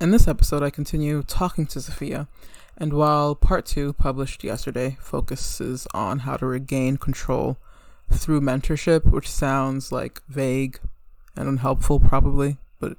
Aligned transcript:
In 0.00 0.12
this 0.12 0.28
episode, 0.28 0.62
I 0.62 0.70
continue 0.70 1.24
talking 1.24 1.66
to 1.66 1.80
Sofia, 1.80 2.28
and 2.76 2.92
while 2.92 3.34
part 3.34 3.66
two, 3.66 3.94
published 3.94 4.44
yesterday, 4.44 4.96
focuses 5.00 5.88
on 5.92 6.20
how 6.20 6.36
to 6.36 6.46
regain 6.46 6.98
control 6.98 7.56
through 8.08 8.40
mentorship, 8.40 9.10
which 9.10 9.28
sounds 9.28 9.90
like 9.90 10.22
vague 10.28 10.78
and 11.34 11.48
unhelpful, 11.48 11.98
probably, 11.98 12.58
but 12.78 12.96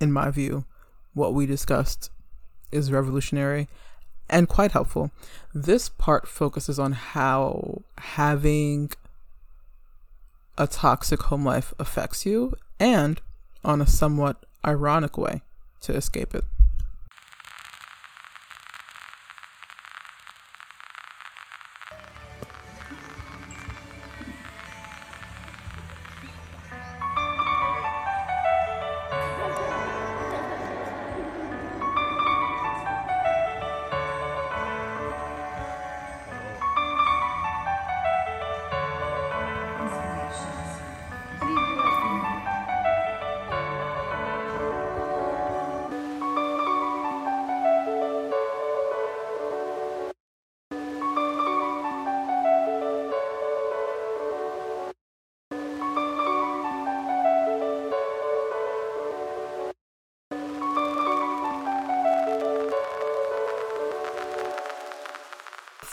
in 0.00 0.10
my 0.10 0.30
view, 0.30 0.64
what 1.12 1.34
we 1.34 1.44
discussed 1.44 2.10
is 2.72 2.90
revolutionary 2.90 3.68
and 4.30 4.48
quite 4.48 4.72
helpful. 4.72 5.10
This 5.52 5.90
part 5.90 6.26
focuses 6.26 6.78
on 6.78 6.92
how 6.92 7.82
having 7.98 8.90
a 10.56 10.66
toxic 10.66 11.24
home 11.24 11.44
life 11.44 11.74
affects 11.78 12.24
you 12.24 12.54
and 12.80 13.20
on 13.62 13.82
a 13.82 13.86
somewhat 13.86 14.46
ironic 14.64 15.18
way 15.18 15.42
to 15.82 15.94
escape 15.94 16.34
it. 16.34 16.44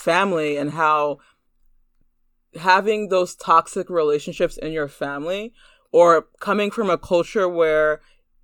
Family 0.05 0.55
and 0.55 0.71
how 0.71 1.17
having 2.55 3.09
those 3.09 3.35
toxic 3.35 3.89
relationships 3.89 4.55
in 4.57 4.71
your 4.71 4.87
family 4.87 5.51
or 5.91 6.27
coming 6.39 6.69
from 6.71 6.89
a 6.89 6.97
culture 6.97 7.49
where 7.49 8.01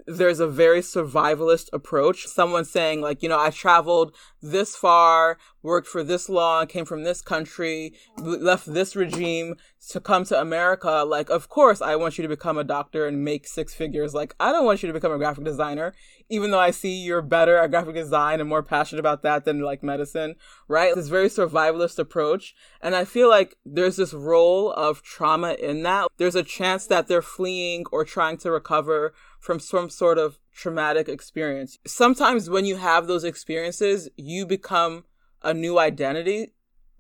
there's 0.07 0.39
a 0.39 0.47
very 0.47 0.81
survivalist 0.81 1.69
approach. 1.71 2.25
Someone 2.25 2.65
saying, 2.65 3.01
like, 3.01 3.21
you 3.21 3.29
know, 3.29 3.39
I 3.39 3.51
traveled 3.51 4.15
this 4.41 4.75
far, 4.75 5.37
worked 5.63 5.87
for 5.87 6.03
this 6.03 6.29
long, 6.29 6.67
came 6.67 6.85
from 6.85 7.03
this 7.03 7.21
country, 7.21 7.93
left 8.17 8.71
this 8.71 8.95
regime 8.95 9.55
to 9.89 9.99
come 9.99 10.23
to 10.25 10.39
America. 10.39 11.03
Like, 11.07 11.29
of 11.29 11.49
course, 11.49 11.81
I 11.81 11.95
want 11.95 12.17
you 12.17 12.21
to 12.21 12.27
become 12.27 12.57
a 12.57 12.63
doctor 12.63 13.07
and 13.07 13.23
make 13.23 13.47
six 13.47 13.73
figures. 13.73 14.13
Like, 14.13 14.35
I 14.39 14.51
don't 14.51 14.65
want 14.65 14.83
you 14.83 14.87
to 14.87 14.93
become 14.93 15.11
a 15.11 15.17
graphic 15.17 15.43
designer, 15.43 15.93
even 16.29 16.51
though 16.51 16.59
I 16.59 16.71
see 16.71 16.93
you're 16.93 17.21
better 17.21 17.57
at 17.57 17.71
graphic 17.71 17.95
design 17.95 18.39
and 18.39 18.49
more 18.49 18.63
passionate 18.63 18.99
about 18.99 19.23
that 19.23 19.45
than 19.45 19.61
like 19.61 19.83
medicine, 19.83 20.35
right? 20.67 20.93
This 20.95 21.07
very 21.07 21.27
survivalist 21.27 21.99
approach. 21.99 22.53
And 22.81 22.95
I 22.95 23.05
feel 23.05 23.29
like 23.29 23.55
there's 23.65 23.97
this 23.97 24.13
role 24.13 24.71
of 24.71 25.01
trauma 25.01 25.53
in 25.53 25.83
that. 25.83 26.07
There's 26.17 26.35
a 26.35 26.43
chance 26.43 26.87
that 26.87 27.07
they're 27.07 27.21
fleeing 27.21 27.85
or 27.91 28.05
trying 28.05 28.37
to 28.37 28.51
recover 28.51 29.13
from 29.39 29.59
some 29.59 29.89
sort 29.89 30.17
of 30.17 30.37
traumatic 30.53 31.09
experience. 31.09 31.79
Sometimes 31.85 32.49
when 32.49 32.65
you 32.65 32.75
have 32.77 33.07
those 33.07 33.23
experiences, 33.23 34.09
you 34.15 34.45
become 34.45 35.05
a 35.43 35.53
new 35.53 35.79
identity 35.79 36.53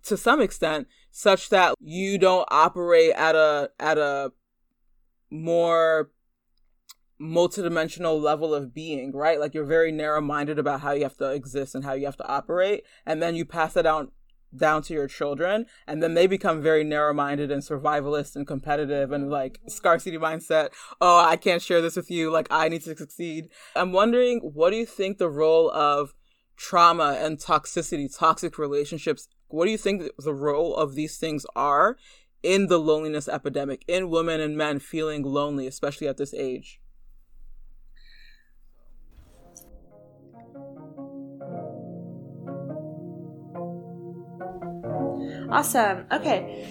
to 0.03 0.17
some 0.17 0.41
extent 0.41 0.87
such 1.11 1.49
that 1.49 1.75
you 1.79 2.17
don't 2.17 2.47
operate 2.49 3.11
at 3.11 3.35
a 3.35 3.69
at 3.79 3.97
a 3.97 4.31
more 5.29 6.09
multidimensional 7.21 8.19
level 8.19 8.53
of 8.53 8.73
being, 8.73 9.11
right? 9.13 9.39
Like 9.39 9.53
you're 9.53 9.65
very 9.65 9.91
narrow 9.91 10.21
minded 10.21 10.57
about 10.57 10.81
how 10.81 10.91
you 10.91 11.03
have 11.03 11.17
to 11.17 11.29
exist 11.29 11.75
and 11.75 11.85
how 11.85 11.93
you 11.93 12.05
have 12.05 12.17
to 12.17 12.27
operate. 12.27 12.83
And 13.05 13.21
then 13.21 13.35
you 13.35 13.45
pass 13.45 13.77
it 13.77 13.83
down 13.83 14.11
down 14.55 14.81
to 14.81 14.93
your 14.93 15.07
children 15.07 15.65
and 15.87 16.03
then 16.03 16.13
they 16.13 16.27
become 16.27 16.61
very 16.61 16.83
narrow-minded 16.83 17.49
and 17.49 17.63
survivalist 17.63 18.35
and 18.35 18.45
competitive 18.45 19.13
and 19.13 19.29
like 19.29 19.61
scarcity 19.69 20.17
mindset 20.17 20.71
oh 20.99 21.23
i 21.25 21.37
can't 21.37 21.61
share 21.61 21.79
this 21.81 21.95
with 21.95 22.11
you 22.11 22.29
like 22.29 22.47
i 22.51 22.67
need 22.67 22.81
to 22.81 22.93
succeed 22.93 23.47
i'm 23.77 23.93
wondering 23.93 24.39
what 24.39 24.71
do 24.71 24.75
you 24.75 24.85
think 24.85 25.17
the 25.17 25.29
role 25.29 25.71
of 25.71 26.13
trauma 26.61 27.17
and 27.19 27.39
toxicity 27.39 28.07
toxic 28.15 28.59
relationships 28.59 29.27
what 29.47 29.65
do 29.65 29.71
you 29.71 29.79
think 29.79 30.03
the 30.19 30.33
role 30.33 30.75
of 30.75 30.93
these 30.93 31.17
things 31.17 31.43
are 31.55 31.97
in 32.43 32.67
the 32.67 32.77
loneliness 32.77 33.27
epidemic 33.27 33.83
in 33.87 34.11
women 34.11 34.39
and 34.39 34.55
men 34.55 34.77
feeling 34.77 35.23
lonely 35.23 35.65
especially 35.65 36.07
at 36.07 36.17
this 36.17 36.35
age 36.35 36.79
Awesome. 45.49 46.05
Okay. 46.09 46.65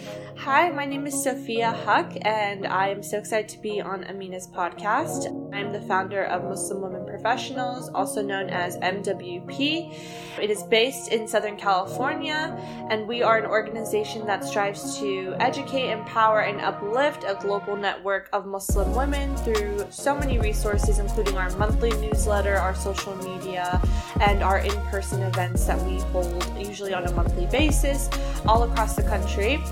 Hi, 0.45 0.71
my 0.71 0.87
name 0.87 1.07
is 1.07 1.23
Sofia 1.23 1.71
Haq, 1.85 2.17
and 2.23 2.67
I 2.67 2.89
am 2.89 3.03
so 3.03 3.19
excited 3.19 3.51
to 3.51 3.59
be 3.59 3.79
on 3.79 4.05
Amina's 4.05 4.47
podcast. 4.47 5.27
I'm 5.55 5.71
the 5.71 5.83
founder 5.83 6.25
of 6.25 6.45
Muslim 6.45 6.81
Women 6.81 7.05
Professionals, 7.05 7.91
also 7.91 8.23
known 8.23 8.49
as 8.49 8.79
MWP. 8.79 9.95
It 10.41 10.51
is 10.51 10.63
based 10.63 11.13
in 11.13 11.29
Southern 11.29 11.59
California, 11.59 12.57
and 12.89 13.07
we 13.07 13.23
are 13.23 13.37
an 13.37 13.45
organization 13.45 14.27
that 14.29 14.43
strives 14.43 14.99
to 14.99 15.35
educate, 15.41 15.91
empower, 15.91 16.41
and 16.41 16.59
uplift 16.63 17.25
a 17.25 17.37
global 17.39 17.77
network 17.77 18.31
of 18.33 18.47
Muslim 18.47 18.95
women 18.95 19.37
through 19.37 19.87
so 19.91 20.17
many 20.17 20.39
resources, 20.39 20.99
including 21.01 21.37
our 21.37 21.55
monthly 21.59 21.91
newsletter, 22.01 22.57
our 22.57 22.75
social 22.75 23.15
media, 23.17 23.79
and 24.23 24.43
our 24.43 24.61
in 24.61 24.81
person 24.87 25.21
events 25.21 25.67
that 25.67 25.79
we 25.83 25.99
hold 26.13 26.43
usually 26.59 26.95
on 26.95 27.05
a 27.05 27.13
monthly 27.13 27.45
basis 27.49 28.09
all 28.47 28.63
across 28.63 28.97
the 28.97 29.03
country. 29.03 29.63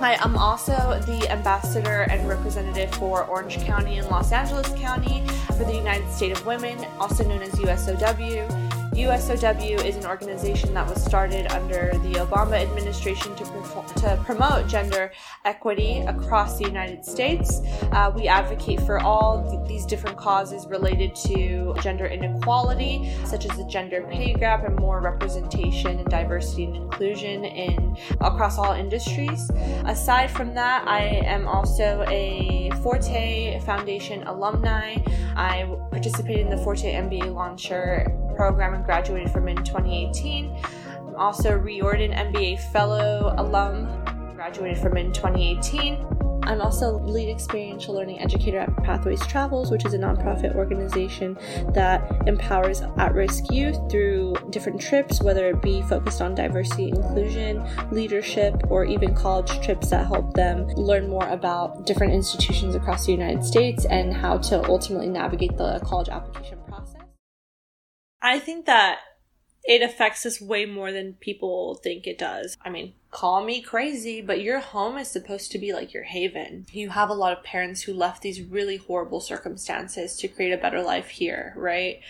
I 0.00 0.14
am 0.24 0.36
also 0.36 1.00
the 1.06 1.28
ambassador 1.30 2.06
and 2.10 2.28
representative 2.28 2.94
for 2.96 3.24
Orange 3.24 3.58
County 3.64 3.98
and 3.98 4.08
Los 4.08 4.32
Angeles 4.32 4.68
County 4.74 5.26
for 5.46 5.64
the 5.64 5.74
United 5.74 6.10
States 6.10 6.40
of 6.40 6.46
Women, 6.46 6.84
also 6.98 7.24
known 7.24 7.42
as 7.42 7.52
USOW. 7.52 8.65
USOW 8.96 9.84
is 9.84 9.96
an 9.96 10.06
organization 10.06 10.72
that 10.72 10.88
was 10.88 11.04
started 11.04 11.52
under 11.52 11.90
the 11.98 12.14
Obama 12.14 12.54
administration 12.54 13.34
to, 13.36 13.44
perform, 13.44 13.86
to 13.96 14.18
promote 14.24 14.66
gender 14.68 15.12
equity 15.44 15.98
across 16.06 16.58
the 16.58 16.64
United 16.64 17.04
States. 17.04 17.60
Uh, 17.92 18.10
we 18.16 18.26
advocate 18.26 18.80
for 18.80 18.98
all 19.00 19.46
th- 19.50 19.68
these 19.68 19.84
different 19.84 20.16
causes 20.16 20.66
related 20.66 21.14
to 21.14 21.74
gender 21.82 22.06
inequality, 22.06 23.14
such 23.26 23.44
as 23.44 23.54
the 23.58 23.64
gender 23.66 24.00
pay 24.10 24.32
gap 24.32 24.64
and 24.64 24.76
more 24.76 25.02
representation 25.02 25.98
and 25.98 26.08
diversity 26.08 26.64
and 26.64 26.76
inclusion 26.76 27.44
in 27.44 27.98
across 28.22 28.56
all 28.56 28.72
industries. 28.72 29.50
Aside 29.84 30.30
from 30.30 30.54
that, 30.54 30.88
I 30.88 31.02
am 31.02 31.46
also 31.46 32.02
a 32.08 32.70
Forte 32.82 33.60
Foundation 33.60 34.22
alumni. 34.22 34.96
I 35.36 35.66
participated 35.90 36.46
in 36.46 36.50
the 36.50 36.56
Forte 36.56 36.90
MBA 36.90 37.34
launcher 37.34 38.06
program 38.36 38.72
and 38.72 38.84
graduated 38.84 39.30
from 39.30 39.48
in 39.48 39.56
2018. 39.58 40.56
I'm 41.06 41.14
also 41.16 41.54
Riordan 41.54 42.12
MBA 42.12 42.58
Fellow 42.72 43.34
alum, 43.36 43.86
graduated 44.34 44.78
from 44.78 44.96
in 44.96 45.12
2018. 45.12 46.25
I'm 46.42 46.60
also 46.60 46.98
lead 47.00 47.28
experiential 47.28 47.94
learning 47.94 48.20
educator 48.20 48.58
at 48.58 48.76
Pathways 48.84 49.24
Travels, 49.26 49.70
which 49.70 49.84
is 49.84 49.94
a 49.94 49.98
nonprofit 49.98 50.54
organization 50.54 51.36
that 51.74 52.10
empowers 52.26 52.82
at 52.82 53.14
risk 53.14 53.50
youth 53.50 53.78
through 53.90 54.36
different 54.50 54.80
trips, 54.80 55.22
whether 55.22 55.48
it 55.48 55.60
be 55.60 55.82
focused 55.82 56.20
on 56.20 56.34
diversity, 56.34 56.88
inclusion, 56.88 57.66
leadership, 57.90 58.54
or 58.68 58.84
even 58.84 59.14
college 59.14 59.50
trips 59.64 59.90
that 59.90 60.06
help 60.06 60.34
them 60.34 60.66
learn 60.76 61.08
more 61.08 61.28
about 61.28 61.86
different 61.86 62.12
institutions 62.12 62.74
across 62.74 63.06
the 63.06 63.12
United 63.12 63.44
States 63.44 63.84
and 63.86 64.14
how 64.14 64.38
to 64.38 64.64
ultimately 64.64 65.08
navigate 65.08 65.56
the 65.56 65.80
college 65.84 66.08
application 66.08 66.58
process. 66.68 67.02
I 68.22 68.38
think 68.38 68.66
that 68.66 68.98
it 69.66 69.82
affects 69.82 70.24
us 70.24 70.40
way 70.40 70.64
more 70.64 70.92
than 70.92 71.14
people 71.14 71.74
think 71.82 72.06
it 72.06 72.18
does. 72.18 72.56
I 72.64 72.70
mean, 72.70 72.94
call 73.10 73.44
me 73.44 73.60
crazy, 73.60 74.20
but 74.20 74.40
your 74.40 74.60
home 74.60 74.96
is 74.96 75.08
supposed 75.08 75.50
to 75.52 75.58
be 75.58 75.72
like 75.72 75.92
your 75.92 76.04
haven. 76.04 76.66
You 76.70 76.90
have 76.90 77.10
a 77.10 77.14
lot 77.14 77.36
of 77.36 77.42
parents 77.42 77.82
who 77.82 77.92
left 77.92 78.22
these 78.22 78.40
really 78.40 78.76
horrible 78.76 79.20
circumstances 79.20 80.16
to 80.18 80.28
create 80.28 80.52
a 80.52 80.58
better 80.58 80.82
life 80.82 81.08
here, 81.08 81.52
right? 81.56 82.00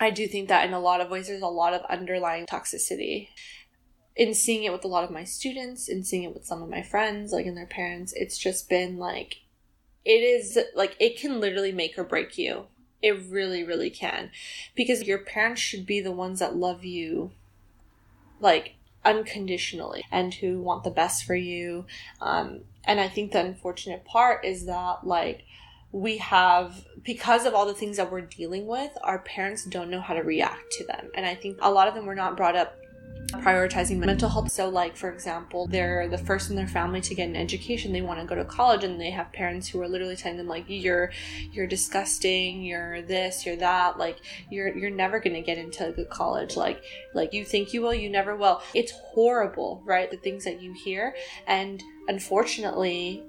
I 0.00 0.10
do 0.10 0.26
think 0.26 0.48
that 0.48 0.66
in 0.66 0.74
a 0.74 0.80
lot 0.80 1.00
of 1.00 1.08
ways 1.08 1.28
there's 1.28 1.40
a 1.40 1.46
lot 1.46 1.72
of 1.72 1.82
underlying 1.88 2.46
toxicity. 2.46 3.28
In 4.16 4.34
seeing 4.34 4.64
it 4.64 4.72
with 4.72 4.84
a 4.84 4.88
lot 4.88 5.04
of 5.04 5.10
my 5.10 5.24
students, 5.24 5.88
in 5.88 6.02
seeing 6.02 6.24
it 6.24 6.34
with 6.34 6.46
some 6.46 6.62
of 6.62 6.68
my 6.68 6.82
friends, 6.82 7.32
like 7.32 7.46
in 7.46 7.54
their 7.54 7.66
parents, 7.66 8.12
it's 8.16 8.38
just 8.38 8.68
been 8.68 8.96
like, 8.96 9.36
it 10.04 10.10
is 10.10 10.58
like, 10.74 10.96
it 10.98 11.18
can 11.18 11.40
literally 11.40 11.72
make 11.72 11.96
or 11.96 12.04
break 12.04 12.36
you 12.38 12.66
It 13.04 13.22
really, 13.28 13.62
really 13.62 13.90
can. 13.90 14.30
Because 14.74 15.02
your 15.02 15.18
parents 15.18 15.60
should 15.60 15.84
be 15.84 16.00
the 16.00 16.10
ones 16.10 16.38
that 16.38 16.56
love 16.56 16.86
you, 16.86 17.32
like, 18.40 18.76
unconditionally 19.04 20.06
and 20.10 20.32
who 20.32 20.62
want 20.62 20.84
the 20.84 20.90
best 20.90 21.24
for 21.24 21.34
you. 21.34 21.84
Um, 22.22 22.60
and 22.82 22.98
I 22.98 23.08
think 23.08 23.32
the 23.32 23.44
unfortunate 23.44 24.06
part 24.06 24.46
is 24.46 24.64
that, 24.64 25.00
like, 25.06 25.44
we 25.92 26.16
have 26.16 26.86
because 27.04 27.44
of 27.44 27.54
all 27.54 27.66
the 27.66 27.74
things 27.74 27.98
that 27.98 28.10
we're 28.10 28.22
dealing 28.22 28.66
with 28.66 28.90
our 29.04 29.18
parents 29.20 29.64
don't 29.64 29.90
know 29.90 30.00
how 30.00 30.12
to 30.12 30.22
react 30.22 30.72
to 30.72 30.84
them 30.86 31.08
and 31.14 31.24
i 31.24 31.36
think 31.36 31.56
a 31.62 31.70
lot 31.70 31.86
of 31.86 31.94
them 31.94 32.04
were 32.04 32.16
not 32.16 32.36
brought 32.36 32.56
up 32.56 32.74
prioritizing 33.40 33.98
mental 33.98 34.28
health. 34.28 34.50
So, 34.50 34.68
like, 34.68 34.96
for 34.96 35.10
example, 35.10 35.66
they're 35.66 36.08
the 36.08 36.18
first 36.18 36.50
in 36.50 36.56
their 36.56 36.68
family 36.68 37.00
to 37.02 37.14
get 37.14 37.28
an 37.28 37.36
education. 37.36 37.92
They 37.92 38.02
want 38.02 38.20
to 38.20 38.26
go 38.26 38.34
to 38.34 38.44
college, 38.44 38.84
and 38.84 39.00
they 39.00 39.10
have 39.10 39.32
parents 39.32 39.68
who 39.68 39.80
are 39.80 39.88
literally 39.88 40.16
telling 40.16 40.38
them, 40.38 40.48
like, 40.48 40.64
you're, 40.68 41.12
you're 41.52 41.66
disgusting, 41.66 42.62
you're 42.62 43.02
this, 43.02 43.44
you're 43.44 43.56
that, 43.56 43.98
like, 43.98 44.18
you're, 44.50 44.76
you're 44.76 44.90
never 44.90 45.20
going 45.20 45.34
to 45.34 45.42
get 45.42 45.58
into 45.58 45.88
a 45.88 45.92
good 45.92 46.10
college. 46.10 46.56
Like, 46.56 46.82
like, 47.14 47.32
you 47.32 47.44
think 47.44 47.72
you 47.72 47.82
will, 47.82 47.94
you 47.94 48.10
never 48.10 48.36
will. 48.36 48.62
It's 48.74 48.92
horrible, 48.92 49.82
right? 49.84 50.10
The 50.10 50.16
things 50.16 50.44
that 50.44 50.60
you 50.60 50.72
hear. 50.72 51.14
And 51.46 51.82
unfortunately, 52.08 53.24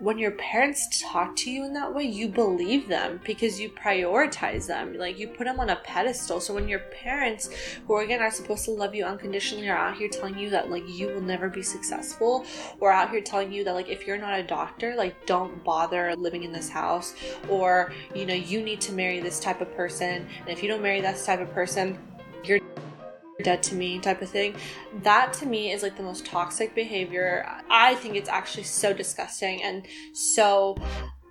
when 0.00 0.18
your 0.18 0.30
parents 0.32 1.02
talk 1.02 1.36
to 1.36 1.50
you 1.50 1.64
in 1.64 1.74
that 1.74 1.94
way, 1.94 2.04
you 2.04 2.26
believe 2.26 2.88
them 2.88 3.20
because 3.24 3.60
you 3.60 3.68
prioritize 3.68 4.66
them. 4.66 4.96
Like 4.96 5.18
you 5.18 5.28
put 5.28 5.44
them 5.44 5.60
on 5.60 5.70
a 5.70 5.76
pedestal. 5.76 6.40
So 6.40 6.54
when 6.54 6.68
your 6.68 6.80
parents, 6.80 7.50
who 7.86 7.98
again 7.98 8.20
are 8.20 8.30
supposed 8.30 8.64
to 8.64 8.70
love 8.70 8.94
you 8.94 9.04
unconditionally, 9.04 9.68
are 9.68 9.76
out 9.76 9.96
here 9.96 10.08
telling 10.08 10.38
you 10.38 10.50
that 10.50 10.70
like 10.70 10.88
you 10.88 11.08
will 11.08 11.20
never 11.20 11.48
be 11.48 11.62
successful, 11.62 12.46
or 12.80 12.90
out 12.90 13.10
here 13.10 13.20
telling 13.20 13.52
you 13.52 13.62
that 13.64 13.74
like 13.74 13.88
if 13.88 14.06
you're 14.06 14.18
not 14.18 14.38
a 14.38 14.42
doctor, 14.42 14.94
like 14.96 15.26
don't 15.26 15.62
bother 15.64 16.14
living 16.16 16.44
in 16.44 16.52
this 16.52 16.68
house, 16.68 17.14
or 17.48 17.92
you 18.14 18.24
know 18.24 18.34
you 18.34 18.62
need 18.62 18.80
to 18.80 18.92
marry 18.92 19.20
this 19.20 19.38
type 19.38 19.60
of 19.60 19.74
person, 19.76 20.26
and 20.40 20.48
if 20.48 20.62
you 20.62 20.68
don't 20.68 20.82
marry 20.82 21.00
this 21.00 21.26
type 21.26 21.40
of 21.40 21.52
person, 21.52 21.98
you're 22.42 22.60
dead 23.40 23.62
to 23.64 23.74
me 23.74 23.98
type 23.98 24.22
of 24.22 24.28
thing. 24.28 24.54
That 25.02 25.32
to 25.34 25.46
me 25.46 25.72
is 25.72 25.82
like 25.82 25.96
the 25.96 26.02
most 26.02 26.26
toxic 26.26 26.74
behavior. 26.74 27.46
I 27.70 27.94
think 27.96 28.16
it's 28.16 28.28
actually 28.28 28.64
so 28.64 28.92
disgusting 28.92 29.62
and 29.62 29.86
so 30.12 30.76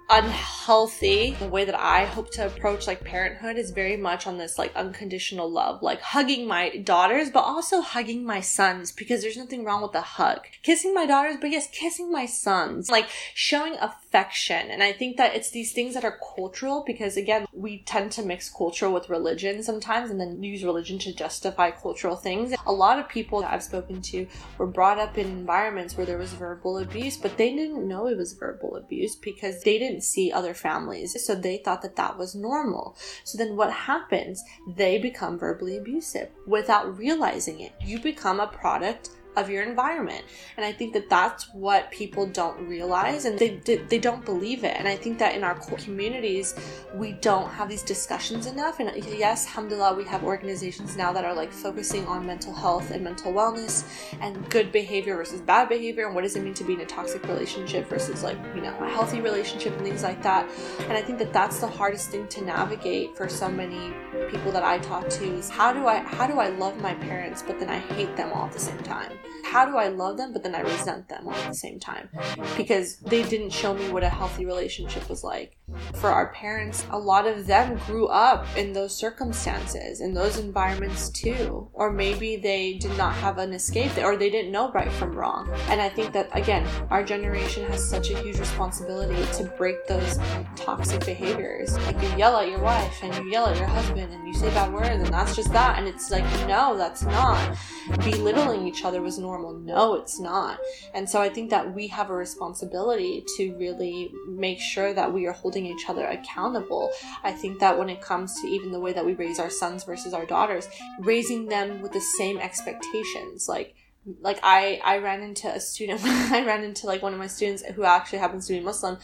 unhealthy 0.09 1.35
the 1.39 1.47
way 1.47 1.63
that 1.63 1.79
i 1.79 2.03
hope 2.03 2.31
to 2.31 2.43
approach 2.43 2.87
like 2.87 3.03
parenthood 3.03 3.57
is 3.57 3.69
very 3.69 3.95
much 3.95 4.25
on 4.25 4.39
this 4.39 4.57
like 4.57 4.75
unconditional 4.75 5.49
love 5.49 5.83
like 5.83 6.01
hugging 6.01 6.47
my 6.47 6.75
daughters 6.77 7.29
but 7.29 7.41
also 7.41 7.79
hugging 7.81 8.25
my 8.25 8.39
sons 8.39 8.91
because 8.91 9.21
there's 9.21 9.37
nothing 9.37 9.63
wrong 9.63 9.83
with 9.83 9.93
a 9.93 10.01
hug 10.01 10.39
kissing 10.63 10.95
my 10.95 11.05
daughters 11.05 11.35
but 11.39 11.51
yes 11.51 11.67
kissing 11.71 12.11
my 12.11 12.25
sons 12.25 12.89
like 12.89 13.07
showing 13.35 13.75
affection 14.09 14.71
and 14.71 14.81
i 14.81 14.91
think 14.91 15.17
that 15.17 15.35
it's 15.35 15.51
these 15.51 15.71
things 15.71 15.93
that 15.93 16.03
are 16.03 16.17
cultural 16.35 16.83
because 16.85 17.15
again 17.15 17.45
we 17.53 17.79
tend 17.83 18.11
to 18.11 18.23
mix 18.23 18.49
culture 18.49 18.89
with 18.89 19.09
religion 19.09 19.61
sometimes 19.61 20.09
and 20.09 20.19
then 20.19 20.41
use 20.41 20.63
religion 20.63 20.97
to 20.97 21.13
justify 21.13 21.69
cultural 21.69 22.15
things 22.15 22.53
a 22.65 22.71
lot 22.71 22.97
of 22.97 23.07
people 23.07 23.41
that 23.41 23.53
i've 23.53 23.63
spoken 23.63 24.01
to 24.01 24.25
were 24.57 24.67
brought 24.67 24.99
up 24.99 25.17
in 25.17 25.27
environments 25.27 25.95
where 25.95 26.05
there 26.05 26.17
was 26.17 26.33
verbal 26.33 26.79
abuse 26.79 27.17
but 27.17 27.37
they 27.37 27.53
didn't 27.53 27.87
know 27.87 28.07
it 28.07 28.17
was 28.17 28.33
verbal 28.33 28.75
abuse 28.75 29.15
because 29.15 29.61
they 29.61 29.77
didn't 29.77 30.03
see 30.03 30.31
other 30.31 30.53
families. 30.53 31.15
So 31.25 31.35
they 31.35 31.57
thought 31.57 31.81
that 31.81 31.95
that 31.95 32.17
was 32.17 32.35
normal. 32.35 32.95
So 33.23 33.37
then 33.37 33.55
what 33.55 33.71
happens? 33.71 34.43
They 34.75 34.97
become 34.97 35.37
verbally 35.37 35.77
abusive 35.77 36.29
without 36.47 36.97
realizing 36.97 37.61
it. 37.61 37.73
You 37.83 37.99
become 37.99 38.39
a 38.39 38.47
product 38.47 39.11
of 39.39 39.49
your 39.49 39.63
environment. 39.63 40.23
And 40.57 40.65
I 40.65 40.71
think 40.71 40.93
that 40.93 41.09
that's 41.09 41.53
what 41.53 41.89
people 41.91 42.25
don't 42.25 42.67
realize 42.67 43.25
and 43.25 43.39
they, 43.39 43.59
they 43.89 43.99
don't 43.99 44.23
believe 44.25 44.63
it. 44.63 44.75
And 44.77 44.87
I 44.87 44.95
think 44.95 45.17
that 45.19 45.35
in 45.35 45.43
our 45.43 45.55
communities, 45.55 46.55
we 46.93 47.13
don't 47.13 47.49
have 47.49 47.69
these 47.69 47.83
discussions 47.83 48.45
enough. 48.45 48.79
And 48.79 48.89
uh, 48.89 48.93
yes, 48.95 49.47
alhamdulillah, 49.47 49.95
we 49.95 50.03
have 50.05 50.23
organizations 50.23 50.97
now 50.97 51.11
that 51.13 51.23
are 51.23 51.33
like 51.33 51.51
focusing 51.51 52.05
on 52.07 52.25
mental 52.25 52.53
health 52.53 52.91
and 52.91 53.03
mental 53.03 53.31
wellness 53.31 53.85
and 54.21 54.49
good 54.49 54.71
behavior 54.71 55.15
versus 55.15 55.41
bad 55.41 55.69
behavior 55.69 56.05
and 56.05 56.15
what 56.15 56.23
does 56.23 56.35
it 56.35 56.43
mean 56.43 56.53
to 56.53 56.63
be 56.63 56.73
in 56.73 56.81
a 56.81 56.85
toxic 56.85 57.23
relationship 57.27 57.87
versus 57.87 58.23
like, 58.23 58.37
you 58.55 58.61
know, 58.61 58.75
a 58.81 58.89
healthy 58.89 59.21
relationship 59.21 59.73
and 59.73 59.83
things 59.83 60.03
like 60.03 60.21
that. 60.23 60.49
And 60.81 60.93
I 60.93 61.01
think 61.01 61.19
that 61.19 61.33
that's 61.33 61.59
the 61.59 61.67
hardest 61.67 62.09
thing 62.09 62.27
to 62.27 62.43
navigate 62.43 63.15
for 63.15 63.29
so 63.29 63.49
many 63.49 63.93
people 64.29 64.51
that 64.51 64.63
I 64.63 64.79
talk 64.79 65.09
to 65.09 65.33
is 65.35 65.49
how 65.49 65.71
do 65.73 65.87
I 65.87 65.97
how 65.99 66.27
do 66.27 66.39
I 66.39 66.49
love 66.49 66.81
my 66.81 66.93
parents 66.95 67.41
but 67.41 67.59
then 67.59 67.69
I 67.69 67.79
hate 67.79 68.15
them 68.15 68.31
all 68.33 68.45
at 68.45 68.51
the 68.51 68.59
same 68.59 68.79
time? 68.79 69.11
How 69.43 69.65
do 69.65 69.77
I 69.77 69.87
love 69.87 70.17
them, 70.17 70.33
but 70.33 70.43
then 70.43 70.55
I 70.55 70.61
resent 70.61 71.09
them 71.09 71.27
all 71.27 71.33
at 71.33 71.49
the 71.49 71.55
same 71.55 71.79
time 71.79 72.09
because 72.55 72.97
they 72.97 73.23
didn't 73.23 73.51
show 73.51 73.73
me 73.73 73.89
what 73.89 74.03
a 74.03 74.09
healthy 74.09 74.45
relationship 74.45 75.09
was 75.09 75.23
like. 75.23 75.57
For 75.95 76.09
our 76.09 76.33
parents, 76.33 76.85
a 76.89 76.97
lot 76.97 77.27
of 77.27 77.47
them 77.47 77.79
grew 77.85 78.07
up 78.07 78.45
in 78.57 78.73
those 78.73 78.95
circumstances, 78.95 80.01
in 80.01 80.13
those 80.13 80.37
environments 80.37 81.09
too. 81.09 81.69
Or 81.73 81.91
maybe 81.91 82.37
they 82.37 82.73
did 82.73 82.95
not 82.97 83.13
have 83.15 83.37
an 83.37 83.53
escape 83.53 83.97
or 83.97 84.17
they 84.17 84.29
didn't 84.29 84.51
know 84.51 84.71
right 84.71 84.91
from 84.91 85.13
wrong. 85.13 85.49
And 85.67 85.81
I 85.81 85.89
think 85.89 86.13
that, 86.13 86.29
again, 86.35 86.67
our 86.89 87.03
generation 87.03 87.69
has 87.71 87.87
such 87.87 88.09
a 88.09 88.19
huge 88.21 88.39
responsibility 88.39 89.23
to 89.37 89.43
break 89.57 89.85
those 89.87 90.17
toxic 90.55 91.05
behaviors. 91.05 91.77
Like 91.85 92.01
you 92.01 92.09
yell 92.17 92.37
at 92.37 92.49
your 92.49 92.59
wife 92.59 92.97
and 93.03 93.13
you 93.15 93.31
yell 93.31 93.47
at 93.47 93.57
your 93.57 93.67
husband 93.67 94.11
and 94.13 94.27
you 94.27 94.33
say 94.33 94.49
bad 94.49 94.73
words 94.73 94.89
and 94.89 95.07
that's 95.07 95.35
just 95.35 95.51
that. 95.53 95.77
And 95.77 95.87
it's 95.87 96.11
like, 96.11 96.23
no, 96.47 96.77
that's 96.77 97.03
not. 97.03 97.57
Belittling 97.99 98.67
each 98.67 98.85
other 98.85 99.01
was 99.09 99.17
normal. 99.17 99.53
No, 99.53 99.95
it's 99.95 100.19
not. 100.19 100.59
And 100.93 101.09
so 101.09 101.19
I 101.19 101.29
think 101.29 101.49
that 101.49 101.73
we 101.73 101.87
have 101.87 102.11
a 102.11 102.13
responsibility 102.13 103.23
to 103.37 103.55
really 103.55 104.11
make 104.27 104.59
sure 104.59 104.93
that 104.93 105.11
we 105.11 105.25
are 105.25 105.31
holding 105.31 105.65
each 105.65 105.89
other 105.89 106.05
accountable. 106.05 106.91
I 107.23 107.31
think 107.31 107.59
that 107.59 107.77
when 107.79 107.89
it 107.89 108.01
comes 108.01 108.39
to 108.41 108.47
even 108.47 108.71
the 108.71 108.79
way 108.79 108.93
that 108.93 109.03
we 109.03 109.13
raise 109.13 109.39
our 109.39 109.49
sons 109.49 109.83
versus 109.83 110.13
our 110.13 110.27
daughters, 110.27 110.69
raising 110.99 111.47
them 111.47 111.81
with 111.81 111.91
the 111.91 112.05
same 112.19 112.37
expectations, 112.37 113.49
like 113.49 113.73
like 114.21 114.39
I 114.43 114.79
I 114.83 114.99
ran 114.99 115.21
into 115.21 115.47
a 115.47 115.59
student 115.59 116.01
I 116.05 116.45
ran 116.45 116.63
into 116.63 116.85
like 116.85 117.01
one 117.01 117.13
of 117.13 117.19
my 117.19 117.27
students 117.27 117.63
who 117.63 117.83
actually 117.83 118.19
happens 118.19 118.45
to 118.47 118.53
be 118.53 118.59
Muslim 118.59 118.99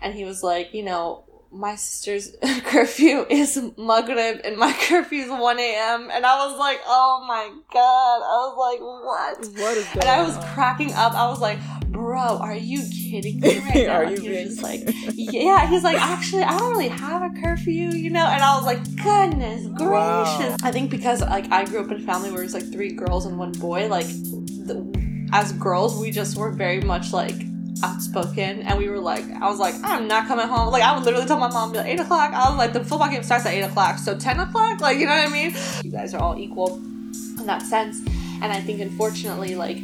and 0.00 0.14
he 0.14 0.24
was 0.24 0.42
like, 0.42 0.72
you 0.72 0.82
know, 0.82 1.24
my 1.52 1.74
sister's 1.74 2.36
curfew 2.64 3.26
is 3.28 3.60
Maghrib 3.76 4.40
and 4.44 4.56
my 4.56 4.72
curfew 4.80 5.22
is 5.22 5.30
1 5.30 5.58
a.m. 5.58 6.10
And 6.12 6.24
I 6.24 6.46
was 6.46 6.58
like, 6.58 6.80
oh 6.86 7.24
my 7.26 7.50
god. 7.72 8.16
I 8.22 8.36
was 8.46 8.56
like, 8.58 8.80
what? 8.80 9.62
What 9.62 9.76
is 9.76 9.84
going 9.86 10.00
And 10.00 10.08
I 10.08 10.22
was 10.22 10.36
cracking 10.54 10.92
up. 10.92 11.12
I 11.14 11.28
was 11.28 11.40
like, 11.40 11.58
bro, 11.88 12.38
are 12.38 12.54
you 12.54 12.82
kidding 12.88 13.40
me 13.40 13.58
right 13.74 13.86
now? 13.86 13.96
are 13.96 14.04
you 14.04 14.20
he 14.20 14.28
was 14.28 14.44
just 14.44 14.62
like, 14.62 14.82
yeah. 15.14 15.66
He's 15.66 15.82
like, 15.82 16.00
actually, 16.00 16.42
I 16.42 16.56
don't 16.56 16.70
really 16.70 16.88
have 16.88 17.22
a 17.22 17.40
curfew, 17.40 17.90
you 17.90 18.10
know? 18.10 18.26
And 18.26 18.42
I 18.42 18.56
was 18.56 18.64
like, 18.64 18.82
goodness 19.02 19.66
gracious. 19.66 19.80
Wow. 19.80 20.56
I 20.62 20.70
think 20.70 20.90
because 20.90 21.20
like 21.20 21.50
I 21.50 21.64
grew 21.64 21.80
up 21.80 21.90
in 21.90 21.96
a 21.96 22.06
family 22.06 22.30
where 22.30 22.40
it 22.40 22.44
was 22.44 22.54
like 22.54 22.70
three 22.70 22.92
girls 22.92 23.26
and 23.26 23.38
one 23.38 23.52
boy, 23.52 23.88
like 23.88 24.06
the, 24.06 25.28
as 25.32 25.52
girls, 25.54 26.00
we 26.00 26.12
just 26.12 26.36
were 26.36 26.52
very 26.52 26.80
much 26.80 27.12
like 27.12 27.34
outspoken 27.82 28.62
and 28.62 28.78
we 28.78 28.88
were 28.88 28.98
like 28.98 29.24
I 29.40 29.48
was 29.48 29.58
like 29.58 29.74
I'm 29.82 30.08
not 30.08 30.26
coming 30.26 30.46
home. 30.46 30.70
Like 30.70 30.82
I 30.82 30.94
would 30.94 31.04
literally 31.04 31.26
tell 31.26 31.38
my 31.38 31.50
mom 31.50 31.72
like 31.72 31.86
8 31.86 32.00
o'clock. 32.00 32.32
I 32.32 32.48
was 32.48 32.58
like 32.58 32.72
the 32.72 32.84
football 32.84 33.08
game 33.08 33.22
starts 33.22 33.46
at 33.46 33.54
8 33.54 33.62
o'clock 33.62 33.98
so 33.98 34.16
10 34.16 34.40
o'clock? 34.40 34.80
Like 34.80 34.98
you 34.98 35.06
know 35.06 35.14
what 35.14 35.28
I 35.28 35.32
mean? 35.32 35.54
You 35.82 35.90
guys 35.90 36.14
are 36.14 36.22
all 36.22 36.38
equal 36.38 36.76
in 36.76 37.46
that 37.46 37.62
sense. 37.62 38.00
And 38.42 38.52
I 38.52 38.60
think 38.60 38.80
unfortunately 38.80 39.54
like 39.54 39.78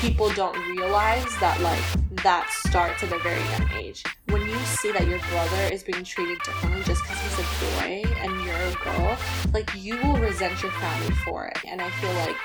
people 0.00 0.30
don't 0.34 0.56
realize 0.68 1.24
that 1.38 1.60
like 1.60 1.82
that 2.22 2.48
starts 2.50 3.02
at 3.02 3.12
a 3.12 3.18
very 3.18 3.40
young 3.50 3.70
age. 3.82 4.02
When 4.28 4.42
you 4.48 4.58
see 4.58 4.92
that 4.92 5.06
your 5.06 5.18
brother 5.30 5.62
is 5.72 5.82
being 5.82 6.04
treated 6.04 6.38
differently 6.42 6.82
just 6.84 7.02
because 7.02 7.20
he's 7.22 7.38
a 7.38 7.42
boy 7.64 8.02
and 8.18 8.44
you're 8.44 8.54
a 8.54 8.74
girl 8.82 9.18
like 9.52 9.70
you 9.76 9.96
will 10.02 10.16
resent 10.16 10.62
your 10.62 10.72
family 10.72 11.14
for 11.24 11.46
it. 11.46 11.58
And 11.66 11.80
I 11.80 11.90
feel 11.90 12.12
like 12.14 12.36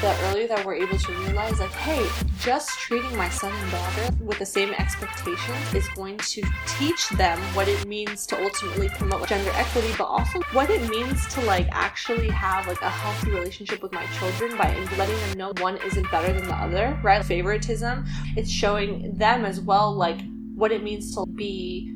the 0.00 0.14
earlier 0.24 0.46
that 0.46 0.64
we're 0.64 0.74
able 0.74 0.98
to 0.98 1.12
realize 1.12 1.58
like 1.58 1.72
hey 1.72 2.06
just 2.40 2.68
treating 2.78 3.16
my 3.16 3.30
son 3.30 3.50
and 3.50 3.70
daughter 3.70 4.14
with 4.20 4.38
the 4.38 4.44
same 4.44 4.74
expectations 4.74 5.74
is 5.74 5.88
going 5.90 6.18
to 6.18 6.42
teach 6.66 7.08
them 7.10 7.38
what 7.54 7.66
it 7.66 7.86
means 7.86 8.26
to 8.26 8.40
ultimately 8.42 8.90
promote 8.90 9.26
gender 9.26 9.50
equity 9.54 9.88
but 9.96 10.04
also 10.04 10.40
what 10.52 10.68
it 10.68 10.86
means 10.90 11.26
to 11.28 11.40
like 11.42 11.66
actually 11.70 12.28
have 12.28 12.66
like 12.66 12.80
a 12.82 12.90
healthy 12.90 13.30
relationship 13.30 13.82
with 13.82 13.92
my 13.92 14.04
children 14.18 14.56
by 14.58 14.68
letting 14.98 15.16
them 15.16 15.38
know 15.38 15.52
one 15.60 15.78
isn't 15.78 16.10
better 16.10 16.30
than 16.32 16.46
the 16.46 16.54
other 16.54 16.98
right? 17.02 17.24
Favoritism 17.24 18.04
it's 18.36 18.50
showing 18.50 19.16
them 19.16 19.46
as 19.46 19.60
well 19.60 19.94
like 19.94 20.20
what 20.54 20.72
it 20.72 20.82
means 20.82 21.14
to 21.14 21.24
be 21.26 21.90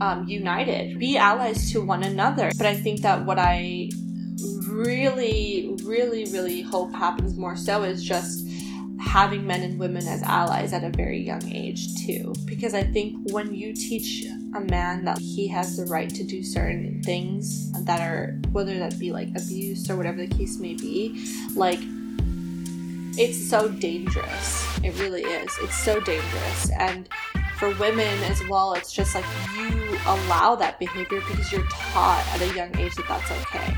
um, 0.00 0.26
united 0.26 0.98
be 0.98 1.18
allies 1.18 1.70
to 1.70 1.82
one 1.82 2.02
another. 2.02 2.50
But 2.56 2.66
i 2.66 2.74
think 2.74 3.02
that 3.02 3.24
what 3.26 3.38
i 3.38 3.90
really, 4.84 5.76
really, 5.84 6.24
really 6.26 6.62
hope 6.62 6.92
happens 6.94 7.36
more 7.36 7.56
so 7.56 7.82
is 7.82 8.02
just 8.02 8.46
having 9.00 9.46
men 9.46 9.62
and 9.62 9.78
women 9.78 10.06
as 10.06 10.22
allies 10.22 10.72
at 10.72 10.84
a 10.84 10.90
very 10.90 11.20
young 11.20 11.44
age 11.52 11.88
too. 12.06 12.32
Because 12.44 12.72
i 12.72 12.82
think 12.82 13.16
when 13.32 13.52
you 13.52 13.72
teach 13.74 14.24
a 14.54 14.60
man 14.60 15.04
that 15.04 15.18
he 15.18 15.48
has 15.48 15.76
the 15.76 15.84
right 15.86 16.08
to 16.10 16.22
do 16.22 16.42
certain 16.42 17.02
things 17.02 17.72
that 17.84 18.00
are 18.00 18.38
whether 18.52 18.78
that 18.78 18.98
be 18.98 19.10
like 19.10 19.28
abuse 19.30 19.90
or 19.90 19.96
whatever 19.96 20.18
the 20.18 20.28
case 20.28 20.58
may 20.58 20.74
be 20.74 21.26
like 21.56 21.80
it's 23.18 23.38
so 23.50 23.68
dangerous. 23.68 24.78
It 24.82 24.98
really 24.98 25.22
is. 25.22 25.50
It's 25.60 25.76
so 25.76 26.00
dangerous. 26.00 26.70
And 26.78 27.08
for 27.58 27.74
women 27.74 28.22
as 28.24 28.42
well, 28.48 28.72
it's 28.72 28.92
just 28.92 29.14
like 29.14 29.24
you 29.56 29.98
allow 30.06 30.54
that 30.56 30.78
behavior 30.78 31.20
because 31.20 31.52
you're 31.52 31.66
taught 31.68 32.26
at 32.32 32.40
a 32.40 32.56
young 32.56 32.74
age 32.78 32.94
that 32.94 33.06
that's 33.08 33.30
okay. 33.30 33.76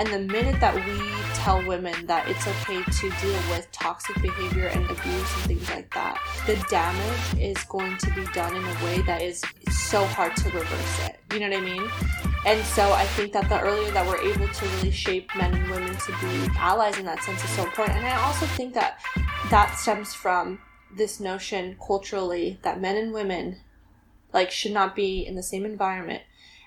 And 0.00 0.08
the 0.08 0.32
minute 0.32 0.58
that 0.60 0.74
we 0.74 0.98
tell 1.34 1.62
women 1.66 2.06
that 2.06 2.26
it's 2.26 2.46
okay 2.48 2.82
to 2.82 3.10
deal 3.20 3.38
with 3.50 3.70
toxic 3.70 4.16
behavior 4.22 4.68
and 4.68 4.82
abuse 4.86 5.04
and 5.04 5.44
things 5.44 5.68
like 5.68 5.92
that, 5.92 6.18
the 6.46 6.56
damage 6.70 7.38
is 7.38 7.62
going 7.64 7.98
to 7.98 8.10
be 8.14 8.24
done 8.32 8.56
in 8.56 8.64
a 8.64 8.84
way 8.86 9.02
that 9.02 9.20
is 9.20 9.42
so 9.70 10.06
hard 10.06 10.34
to 10.36 10.44
reverse 10.52 11.00
it. 11.04 11.20
You 11.34 11.40
know 11.40 11.50
what 11.50 11.58
I 11.58 11.60
mean? 11.60 11.90
And 12.46 12.64
so 12.64 12.90
I 12.94 13.04
think 13.08 13.34
that 13.34 13.50
the 13.50 13.60
earlier 13.60 13.90
that 13.90 14.06
we're 14.06 14.22
able 14.22 14.48
to 14.48 14.66
really 14.76 14.90
shape 14.90 15.28
men 15.36 15.52
and 15.52 15.70
women 15.70 15.94
to 15.94 16.12
be 16.12 16.48
allies 16.56 16.98
in 16.98 17.04
that 17.04 17.22
sense 17.22 17.44
is 17.44 17.50
so 17.50 17.64
important. 17.64 17.98
And 17.98 18.06
I 18.06 18.22
also 18.22 18.46
think 18.46 18.72
that 18.72 19.00
that 19.50 19.74
stems 19.74 20.14
from 20.14 20.60
this 20.96 21.20
notion 21.20 21.76
culturally 21.86 22.58
that 22.62 22.80
men 22.80 22.96
and 22.96 23.12
women 23.12 23.60
like 24.32 24.50
should 24.50 24.72
not 24.72 24.96
be 24.96 25.26
in 25.26 25.34
the 25.34 25.42
same 25.42 25.66
environment. 25.66 26.22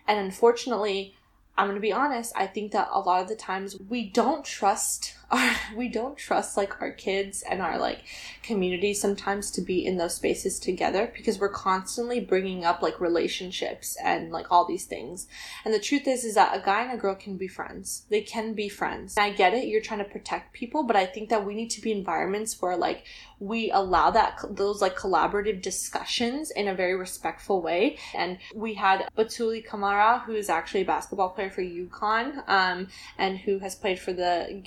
And 0.07 0.19
unfortunately, 0.19 1.15
I'm 1.57 1.67
going 1.67 1.75
to 1.75 1.81
be 1.81 1.93
honest, 1.93 2.33
I 2.36 2.48
think 2.48 2.72
that 2.72 2.89
a 2.91 3.00
lot 3.00 3.22
of 3.22 3.27
the 3.27 3.36
times 3.36 3.77
we 3.79 4.10
don't 4.10 4.43
trust 4.43 5.15
our, 5.33 5.55
we 5.75 5.89
don't 5.89 6.17
trust 6.17 6.55
like 6.55 6.81
our 6.81 6.91
kids 6.91 7.43
and 7.49 7.61
our 7.61 7.77
like 7.79 8.03
community 8.43 8.93
sometimes 8.93 9.49
to 9.51 9.61
be 9.61 9.85
in 9.85 9.97
those 9.97 10.15
spaces 10.15 10.59
together 10.59 11.11
because 11.15 11.39
we're 11.39 11.49
constantly 11.49 12.19
bringing 12.19 12.63
up 12.63 12.81
like 12.81 12.99
relationships 13.01 13.97
and 14.03 14.31
like 14.31 14.51
all 14.51 14.65
these 14.65 14.85
things. 14.85 15.27
And 15.65 15.73
the 15.73 15.79
truth 15.79 16.07
is, 16.07 16.23
is 16.23 16.35
that 16.35 16.55
a 16.55 16.63
guy 16.63 16.83
and 16.83 16.93
a 16.93 17.01
girl 17.01 17.15
can 17.15 17.37
be 17.37 17.47
friends. 17.47 18.05
They 18.09 18.21
can 18.21 18.53
be 18.53 18.69
friends. 18.69 19.17
And 19.17 19.25
I 19.25 19.35
get 19.35 19.53
it. 19.53 19.67
You're 19.67 19.81
trying 19.81 19.99
to 19.99 20.05
protect 20.05 20.53
people, 20.53 20.83
but 20.83 20.95
I 20.95 21.05
think 21.05 21.29
that 21.29 21.45
we 21.45 21.55
need 21.55 21.69
to 21.71 21.81
be 21.81 21.91
environments 21.91 22.61
where 22.61 22.77
like 22.77 23.05
we 23.39 23.71
allow 23.71 24.09
that 24.11 24.39
those 24.51 24.81
like 24.81 24.95
collaborative 24.95 25.61
discussions 25.61 26.51
in 26.51 26.67
a 26.67 26.75
very 26.75 26.95
respectful 26.95 27.61
way. 27.61 27.97
And 28.13 28.37
we 28.55 28.75
had 28.75 29.09
Batouly 29.17 29.65
Camara, 29.65 30.23
who 30.25 30.33
is 30.33 30.49
actually 30.49 30.81
a 30.81 30.85
basketball 30.85 31.29
player 31.29 31.49
for 31.49 31.61
UConn, 31.61 32.47
um, 32.47 32.87
and 33.17 33.37
who 33.37 33.59
has 33.59 33.75
played 33.75 33.99
for 33.99 34.13
the 34.13 34.61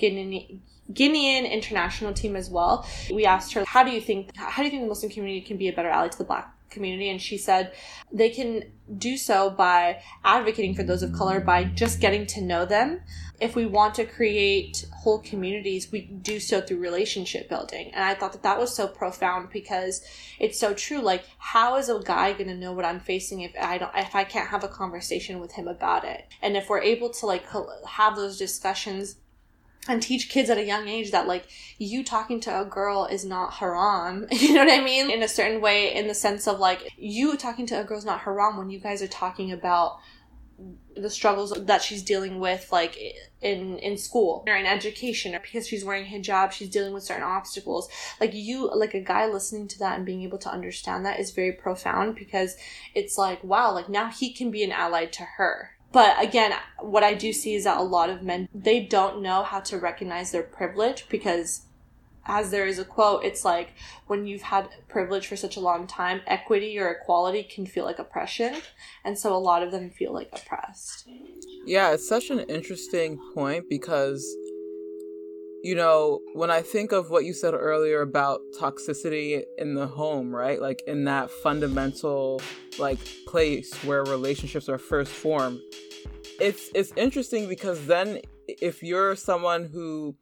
Guinean 0.91 1.49
international 1.49 2.13
team 2.13 2.35
as 2.35 2.49
well. 2.49 2.87
We 3.11 3.25
asked 3.25 3.53
her, 3.53 3.65
"How 3.65 3.83
do 3.83 3.91
you 3.91 4.01
think? 4.01 4.35
How 4.35 4.61
do 4.61 4.65
you 4.65 4.71
think 4.71 4.83
the 4.83 4.89
Muslim 4.89 5.11
community 5.11 5.41
can 5.41 5.57
be 5.57 5.67
a 5.67 5.73
better 5.73 5.89
ally 5.89 6.07
to 6.07 6.17
the 6.17 6.23
Black 6.23 6.53
community?" 6.69 7.09
And 7.09 7.21
she 7.21 7.37
said, 7.37 7.73
"They 8.11 8.29
can 8.29 8.71
do 8.97 9.17
so 9.17 9.49
by 9.49 10.01
advocating 10.23 10.75
for 10.75 10.83
those 10.83 11.03
of 11.03 11.11
color, 11.13 11.39
by 11.39 11.65
just 11.65 11.99
getting 11.99 12.25
to 12.27 12.41
know 12.41 12.65
them. 12.65 13.01
If 13.39 13.53
we 13.55 13.65
want 13.65 13.95
to 13.95 14.05
create 14.05 14.85
whole 15.03 15.19
communities, 15.19 15.91
we 15.91 16.01
do 16.01 16.39
so 16.39 16.61
through 16.61 16.79
relationship 16.79 17.49
building." 17.49 17.91
And 17.93 18.03
I 18.03 18.15
thought 18.15 18.31
that 18.31 18.43
that 18.43 18.57
was 18.57 18.73
so 18.73 18.87
profound 18.87 19.49
because 19.51 20.01
it's 20.39 20.59
so 20.59 20.73
true. 20.73 20.99
Like, 20.99 21.23
how 21.37 21.75
is 21.75 21.89
a 21.89 21.99
guy 21.99 22.31
going 22.31 22.47
to 22.47 22.55
know 22.55 22.71
what 22.71 22.85
I'm 22.85 23.01
facing 23.01 23.41
if 23.41 23.51
I 23.59 23.77
don't, 23.77 23.91
if 23.95 24.15
I 24.15 24.23
can't 24.23 24.49
have 24.49 24.63
a 24.63 24.69
conversation 24.69 25.39
with 25.39 25.51
him 25.51 25.67
about 25.67 26.05
it? 26.05 26.27
And 26.41 26.55
if 26.55 26.69
we're 26.69 26.81
able 26.81 27.09
to 27.09 27.25
like 27.25 27.45
have 27.85 28.15
those 28.15 28.37
discussions 28.37 29.17
and 29.87 30.01
teach 30.01 30.29
kids 30.29 30.49
at 30.49 30.57
a 30.57 30.63
young 30.63 30.87
age 30.87 31.11
that 31.11 31.27
like 31.27 31.47
you 31.77 32.03
talking 32.03 32.39
to 32.41 32.61
a 32.61 32.65
girl 32.65 33.05
is 33.05 33.25
not 33.25 33.53
haram. 33.53 34.27
You 34.37 34.53
know 34.53 34.65
what 34.65 34.73
i 34.73 34.83
mean? 34.83 35.09
In 35.09 35.23
a 35.23 35.27
certain 35.27 35.61
way 35.61 35.93
in 35.93 36.07
the 36.07 36.13
sense 36.13 36.47
of 36.47 36.59
like 36.59 36.93
you 36.97 37.37
talking 37.37 37.65
to 37.67 37.79
a 37.79 37.83
girl 37.83 37.97
is 37.97 38.05
not 38.05 38.21
haram 38.21 38.57
when 38.57 38.69
you 38.69 38.79
guys 38.79 39.01
are 39.01 39.07
talking 39.07 39.51
about 39.51 39.99
the 40.95 41.09
struggles 41.09 41.53
that 41.65 41.83
she's 41.83 42.01
dealing 42.01 42.39
with 42.39 42.71
like 42.71 42.97
in 43.41 43.77
in 43.77 43.95
school 43.95 44.43
or 44.47 44.55
in 44.55 44.65
education 44.65 45.35
or 45.35 45.39
because 45.39 45.67
she's 45.67 45.85
wearing 45.85 46.05
hijab 46.05 46.51
she's 46.51 46.69
dealing 46.69 46.93
with 46.93 47.03
certain 47.03 47.23
obstacles. 47.23 47.87
Like 48.19 48.33
you 48.33 48.71
like 48.73 48.95
a 48.95 49.01
guy 49.01 49.27
listening 49.27 49.67
to 49.69 49.79
that 49.79 49.97
and 49.97 50.05
being 50.05 50.23
able 50.23 50.39
to 50.39 50.49
understand 50.49 51.05
that 51.05 51.19
is 51.19 51.31
very 51.31 51.51
profound 51.51 52.15
because 52.15 52.55
it's 52.95 53.17
like 53.17 53.43
wow 53.43 53.71
like 53.73 53.89
now 53.89 54.07
he 54.09 54.33
can 54.33 54.49
be 54.49 54.63
an 54.63 54.71
ally 54.71 55.05
to 55.05 55.23
her 55.23 55.76
but 55.91 56.21
again, 56.21 56.53
what 56.79 57.03
I 57.03 57.13
do 57.13 57.31
see 57.31 57.55
is 57.55 57.63
that 57.63 57.77
a 57.77 57.83
lot 57.83 58.09
of 58.09 58.21
men, 58.21 58.49
they 58.53 58.81
don't 58.81 59.21
know 59.21 59.43
how 59.43 59.59
to 59.61 59.77
recognize 59.77 60.31
their 60.31 60.43
privilege 60.43 61.07
because 61.09 61.63
as 62.27 62.51
there 62.51 62.67
is 62.67 62.77
a 62.77 62.85
quote, 62.85 63.23
it's 63.23 63.45
like 63.45 63.69
when 64.07 64.27
you've 64.27 64.41
had 64.41 64.69
privilege 64.87 65.27
for 65.27 65.35
such 65.35 65.55
a 65.55 65.61
long 65.61 65.87
time, 65.87 66.21
equity 66.27 66.77
or 66.77 66.89
equality 66.89 67.43
can 67.43 67.65
feel 67.65 67.85
like 67.85 67.99
oppression. 67.99 68.55
And 69.03 69.17
so 69.17 69.33
a 69.33 69.39
lot 69.39 69.63
of 69.63 69.71
them 69.71 69.89
feel 69.89 70.13
like 70.13 70.29
oppressed. 70.33 71.07
Yeah, 71.65 71.93
it's 71.93 72.07
such 72.07 72.29
an 72.29 72.39
interesting 72.39 73.17
point 73.33 73.65
because, 73.69 74.25
you 75.63 75.75
know, 75.75 76.21
when 76.33 76.51
I 76.51 76.61
think 76.61 76.91
of 76.91 77.09
what 77.09 77.25
you 77.25 77.33
said 77.33 77.53
earlier 77.53 78.01
about 78.01 78.39
toxicity 78.59 79.43
in 79.57 79.73
the 79.73 79.87
home, 79.87 80.33
right? 80.33 80.61
Like 80.61 80.81
in 80.87 81.05
that 81.05 81.29
fundamental, 81.29 82.41
like, 82.79 82.99
place 83.25 83.73
where 83.83 84.03
relationships 84.03 84.69
are 84.69 84.77
first 84.77 85.11
formed 85.11 85.59
it's 86.39 86.69
it's 86.73 86.93
interesting 86.95 87.47
because 87.47 87.85
then 87.87 88.19
if 88.47 88.83
you're 88.83 89.15
someone 89.15 89.65
who 89.65 90.15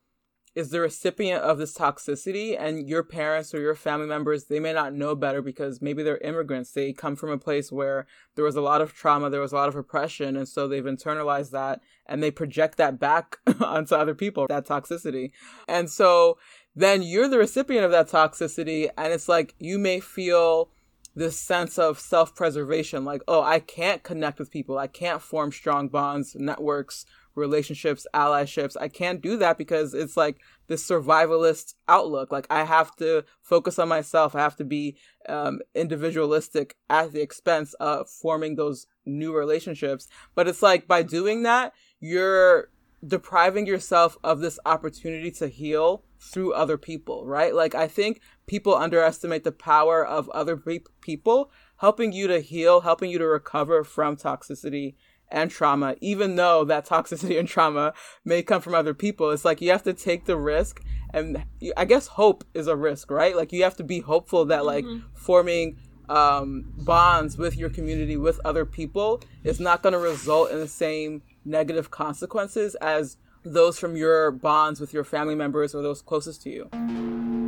is 0.56 0.70
the 0.70 0.80
recipient 0.80 1.44
of 1.44 1.58
this 1.58 1.78
toxicity 1.78 2.56
and 2.58 2.88
your 2.88 3.04
parents 3.04 3.54
or 3.54 3.60
your 3.60 3.76
family 3.76 4.08
members 4.08 4.46
they 4.46 4.60
may 4.60 4.74
not 4.74 4.94
know 4.94 5.14
better 5.14 5.42
because 5.42 5.82
maybe 5.82 6.02
they're 6.02 6.18
immigrants 6.20 6.72
they 6.72 6.94
come 6.94 7.16
from 7.16 7.30
a 7.30 7.38
place 7.38 7.72
where 7.72 8.08
there 8.36 8.46
was 8.46 8.56
a 8.56 8.62
lot 8.62 8.82
of 8.82 8.94
trauma 8.94 9.30
there 9.30 9.42
was 9.42 9.52
a 9.52 9.56
lot 9.56 9.68
of 9.68 9.76
oppression 9.76 10.36
and 10.38 10.48
so 10.48 10.68
they've 10.68 10.86
internalized 10.86 11.52
that 11.52 11.82
and 12.06 12.24
they 12.24 12.32
project 12.32 12.78
that 12.78 13.00
back 13.00 13.38
onto 13.60 13.94
other 13.94 14.16
people 14.16 14.48
that 14.48 14.66
toxicity 14.66 15.32
and 15.68 15.90
so 15.90 16.38
then 16.76 17.02
you're 17.02 17.28
the 17.28 17.38
recipient 17.38 17.86
of 17.86 17.92
that 17.92 18.08
toxicity 18.08 18.90
and 18.98 19.14
it's 19.14 19.30
like 19.30 19.54
you 19.60 19.78
may 19.78 20.00
feel 20.00 20.70
this 21.16 21.38
sense 21.38 21.80
of 21.80 22.00
self 22.00 22.36
preservation 22.36 23.06
like, 23.06 23.22
oh, 23.28 23.42
I 23.42 23.60
can't 23.60 24.04
connect 24.04 24.38
with 24.38 24.52
people. 24.52 24.78
I 24.78 24.88
can't 24.88 25.22
form 25.22 25.52
strong 25.52 25.88
bonds, 25.88 26.36
networks, 26.36 27.06
relationships, 27.36 28.08
allyships. 28.14 28.76
I 28.80 28.88
can't 28.88 29.22
do 29.22 29.38
that 29.38 29.58
because 29.58 29.94
it's 29.94 30.18
like 30.18 30.38
this 30.68 30.88
survivalist 30.88 31.76
outlook. 31.88 32.32
Like, 32.32 32.48
I 32.50 32.64
have 32.64 32.96
to 32.98 33.24
focus 33.42 33.78
on 33.78 33.90
myself. 33.90 34.36
I 34.36 34.40
have 34.40 34.56
to 34.58 34.64
be 34.64 34.98
um, 35.30 35.60
individualistic 35.74 36.76
at 36.90 37.12
the 37.12 37.22
expense 37.22 37.74
of 37.76 38.10
forming 38.10 38.56
those 38.56 38.88
new 39.06 39.36
relationships. 39.36 40.08
But 40.34 40.48
it's 40.48 40.64
like 40.64 40.88
by 40.88 41.04
doing 41.04 41.44
that, 41.44 41.74
you're 42.00 42.70
depriving 43.06 43.68
yourself 43.68 44.18
of 44.24 44.40
this 44.40 44.58
opportunity 44.66 45.30
to 45.30 45.48
heal 45.48 46.04
through 46.20 46.54
other 46.54 46.78
people, 46.78 47.26
right? 47.26 47.54
Like, 47.54 47.76
I 47.76 47.88
think 47.88 48.22
people 48.48 48.74
underestimate 48.76 49.44
the 49.44 49.52
power 49.52 50.04
of 50.04 50.30
other 50.30 50.58
pe- 50.58 50.80
people 51.02 51.52
helping 51.78 52.14
you 52.14 52.28
to 52.28 52.40
heal, 52.40 52.82
helping 52.82 53.12
you 53.12 53.20
to 53.20 53.28
recover 53.28 53.84
from 53.84 54.16
toxicity 54.16 54.96
and 55.30 55.50
trauma, 55.52 55.96
even 56.02 56.36
though 56.36 56.64
that 56.66 56.86
toxicity 56.86 57.40
and 57.40 57.48
trauma 57.48 57.94
may 58.24 58.44
come 58.44 58.62
from 58.62 58.76
other 58.76 58.94
people. 58.94 59.32
It's 59.32 59.46
like 59.46 59.62
you 59.62 59.72
have 59.72 59.84
to 59.84 59.94
take 59.94 60.26
the 60.26 60.38
risk. 60.38 60.82
And 61.14 61.46
I 61.78 61.86
guess 61.86 62.08
hope 62.08 62.44
is 62.54 62.68
a 62.68 62.76
risk, 62.76 63.10
right? 63.10 63.36
Like 63.36 63.52
you 63.52 63.64
have 63.64 63.78
to 63.78 63.84
be 63.84 64.02
hopeful 64.02 64.46
that, 64.46 64.66
like, 64.66 64.86
mm-hmm. 64.86 65.06
forming 65.16 65.78
um, 66.10 66.74
bonds 66.78 67.38
with 67.38 67.58
your 67.58 67.70
community, 67.70 68.18
with 68.18 68.40
other 68.46 68.66
people, 68.66 69.22
is 69.44 69.60
not 69.60 69.82
going 69.82 69.94
to 69.94 70.00
result 70.00 70.52
in 70.52 70.60
the 70.60 70.68
same 70.68 71.22
negative 71.46 71.92
consequences 71.92 72.76
as 72.76 73.18
those 73.44 73.78
from 73.78 73.96
your 73.96 74.32
bonds 74.32 74.80
with 74.80 74.94
your 74.94 75.04
family 75.04 75.36
members 75.36 75.76
or 75.76 75.82
those 75.82 76.02
closest 76.02 76.42
to 76.44 76.50
you. 76.50 77.45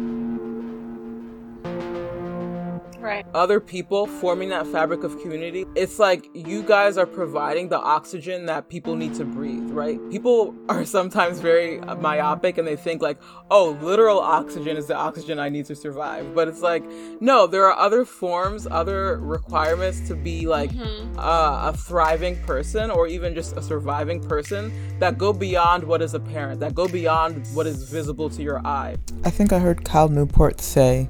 Right. 3.08 3.26
other 3.34 3.60
people 3.60 4.06
forming 4.06 4.50
that 4.50 4.68
fabric 4.68 5.04
of 5.04 5.20
community. 5.22 5.66
It's 5.76 6.00
like 6.00 6.28
you 6.34 6.62
guys 6.62 6.98
are 6.98 7.06
providing 7.06 7.70
the 7.70 7.80
oxygen 7.80 8.46
that 8.48 8.70
people 8.70 8.96
need 8.96 9.16
to 9.16 9.26
breathe, 9.26 9.70
right? 9.70 10.00
People 10.12 10.56
are 10.70 10.86
sometimes 10.98 11.40
very 11.40 11.80
myopic 11.80 12.58
and 12.58 12.68
they 12.68 12.76
think 12.76 13.02
like, 13.02 13.20
oh, 13.50 13.78
literal 13.82 14.20
oxygen 14.20 14.78
is 14.78 14.88
the 14.88 14.96
oxygen 14.96 15.40
I 15.40 15.50
need 15.50 15.66
to 15.66 15.76
survive. 15.76 16.36
But 16.36 16.48
it's 16.48 16.62
like, 16.62 16.84
no, 17.22 17.48
there 17.48 17.66
are 17.66 17.78
other 17.78 18.06
forms, 18.06 18.68
other 18.68 19.18
requirements 19.20 20.08
to 20.08 20.16
be 20.16 20.46
like 20.46 20.72
mm-hmm. 20.72 21.18
uh, 21.18 21.70
a 21.70 21.74
thriving 21.74 22.42
person 22.44 22.92
or 22.92 23.08
even 23.08 23.34
just 23.34 23.56
a 23.56 23.62
surviving 23.62 24.22
person 24.22 24.72
that 25.00 25.18
go 25.18 25.32
beyond 25.32 25.84
what 25.84 26.02
is 26.02 26.14
apparent, 26.14 26.60
that 26.60 26.76
go 26.76 26.88
beyond 26.88 27.48
what 27.54 27.66
is 27.66 27.90
visible 27.90 28.30
to 28.30 28.44
your 28.44 28.66
eye. 28.66 28.98
I 29.24 29.30
think 29.30 29.54
I 29.54 29.60
heard 29.60 29.86
Cal 29.86 30.10
Newport 30.10 30.60
say 30.62 31.10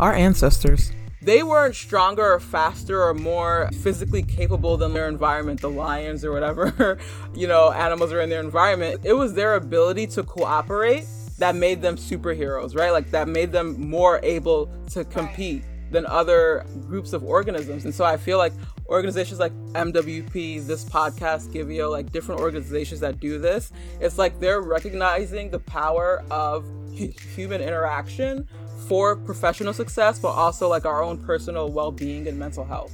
our 0.00 0.14
ancestors. 0.14 0.92
They 1.22 1.42
weren't 1.42 1.76
stronger 1.76 2.32
or 2.32 2.40
faster 2.40 3.02
or 3.02 3.12
more 3.12 3.68
physically 3.82 4.22
capable 4.22 4.78
than 4.78 4.94
their 4.94 5.06
environment, 5.06 5.60
the 5.60 5.68
lions 5.68 6.24
or 6.24 6.32
whatever, 6.32 6.98
you 7.34 7.46
know, 7.46 7.70
animals 7.70 8.10
are 8.10 8.22
in 8.22 8.30
their 8.30 8.40
environment. 8.40 9.02
It 9.04 9.12
was 9.12 9.34
their 9.34 9.56
ability 9.56 10.06
to 10.08 10.22
cooperate 10.22 11.04
that 11.38 11.54
made 11.54 11.82
them 11.82 11.96
superheroes, 11.96 12.74
right? 12.74 12.90
Like 12.90 13.10
that 13.10 13.28
made 13.28 13.52
them 13.52 13.78
more 13.78 14.20
able 14.22 14.72
to 14.92 15.04
compete 15.04 15.62
than 15.90 16.06
other 16.06 16.64
groups 16.86 17.12
of 17.12 17.22
organisms. 17.22 17.84
And 17.84 17.94
so 17.94 18.04
I 18.04 18.16
feel 18.16 18.38
like 18.38 18.54
organizations 18.86 19.38
like 19.38 19.52
MWP, 19.72 20.66
this 20.66 20.84
podcast, 20.84 21.48
Skiveo, 21.48 21.90
like 21.90 22.10
different 22.12 22.40
organizations 22.40 23.00
that 23.00 23.20
do 23.20 23.38
this, 23.38 23.72
it's 24.00 24.16
like 24.16 24.40
they're 24.40 24.62
recognizing 24.62 25.50
the 25.50 25.58
power 25.58 26.24
of 26.30 26.66
human 26.92 27.60
interaction 27.60 28.48
for 28.90 29.14
professional 29.14 29.72
success, 29.72 30.18
but 30.18 30.30
also 30.30 30.66
like 30.66 30.84
our 30.84 31.00
own 31.00 31.16
personal 31.16 31.70
well 31.70 31.92
being 31.92 32.26
and 32.26 32.36
mental 32.36 32.64
health. 32.64 32.92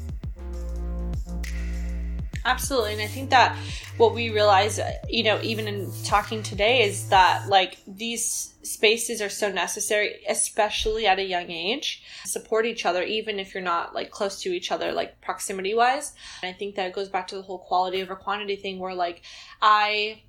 Absolutely. 2.45 2.93
And 2.93 3.01
I 3.01 3.07
think 3.07 3.31
that 3.31 3.57
what 3.97 4.15
we 4.15 4.29
realize, 4.29 4.79
you 5.09 5.23
know, 5.23 5.41
even 5.43 5.67
in 5.67 5.91
talking 6.05 6.43
today, 6.43 6.83
is 6.83 7.09
that 7.09 7.49
like 7.49 7.79
these 7.87 8.53
spaces 8.63 9.23
are 9.23 9.31
so 9.31 9.51
necessary, 9.51 10.17
especially 10.29 11.07
at 11.07 11.19
a 11.19 11.25
young 11.25 11.51
age. 11.51 12.03
Support 12.27 12.67
each 12.67 12.85
other, 12.85 13.03
even 13.03 13.41
if 13.41 13.55
you're 13.55 13.63
not 13.63 13.95
like 13.95 14.11
close 14.11 14.43
to 14.43 14.51
each 14.51 14.71
other, 14.71 14.93
like 14.93 15.23
proximity 15.23 15.75
wise. 15.75 16.13
And 16.43 16.55
I 16.55 16.59
think 16.59 16.75
that 16.75 16.93
goes 16.93 17.09
back 17.09 17.27
to 17.29 17.37
the 17.37 17.43
whole 17.43 17.61
quality 17.61 18.03
over 18.03 18.17
quantity 18.17 18.57
thing 18.57 18.79
where 18.81 18.95
like 18.95 19.23
I. 19.63 20.25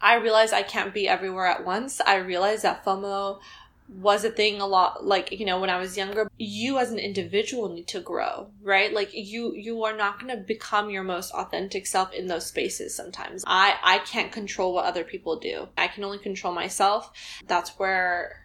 I 0.00 0.14
realize 0.14 0.52
I 0.52 0.62
can't 0.62 0.94
be 0.94 1.08
everywhere 1.08 1.46
at 1.46 1.64
once. 1.66 2.00
I 2.00 2.18
realize 2.18 2.62
that 2.62 2.84
FOMO 2.84 3.40
was 3.88 4.24
a 4.24 4.30
thing 4.30 4.60
a 4.60 4.66
lot 4.66 5.04
like 5.04 5.32
you 5.32 5.46
know 5.46 5.58
when 5.58 5.70
i 5.70 5.78
was 5.78 5.96
younger 5.96 6.28
you 6.36 6.78
as 6.78 6.90
an 6.90 6.98
individual 6.98 7.68
need 7.68 7.88
to 7.88 8.00
grow 8.00 8.50
right? 8.68 8.92
Like 8.92 9.10
you 9.14 9.54
you 9.54 9.82
are 9.84 9.96
not 9.96 10.20
going 10.20 10.36
to 10.36 10.42
become 10.42 10.90
your 10.90 11.02
most 11.02 11.32
authentic 11.32 11.86
self 11.86 12.12
in 12.12 12.26
those 12.26 12.46
spaces 12.46 12.94
sometimes. 12.94 13.42
I 13.46 13.74
i 13.82 13.98
can't 13.98 14.30
control 14.30 14.74
what 14.74 14.84
other 14.84 15.04
people 15.04 15.38
do. 15.38 15.68
I 15.76 15.88
can 15.88 16.04
only 16.04 16.18
control 16.18 16.54
myself. 16.54 17.10
That's 17.46 17.70
where 17.78 18.44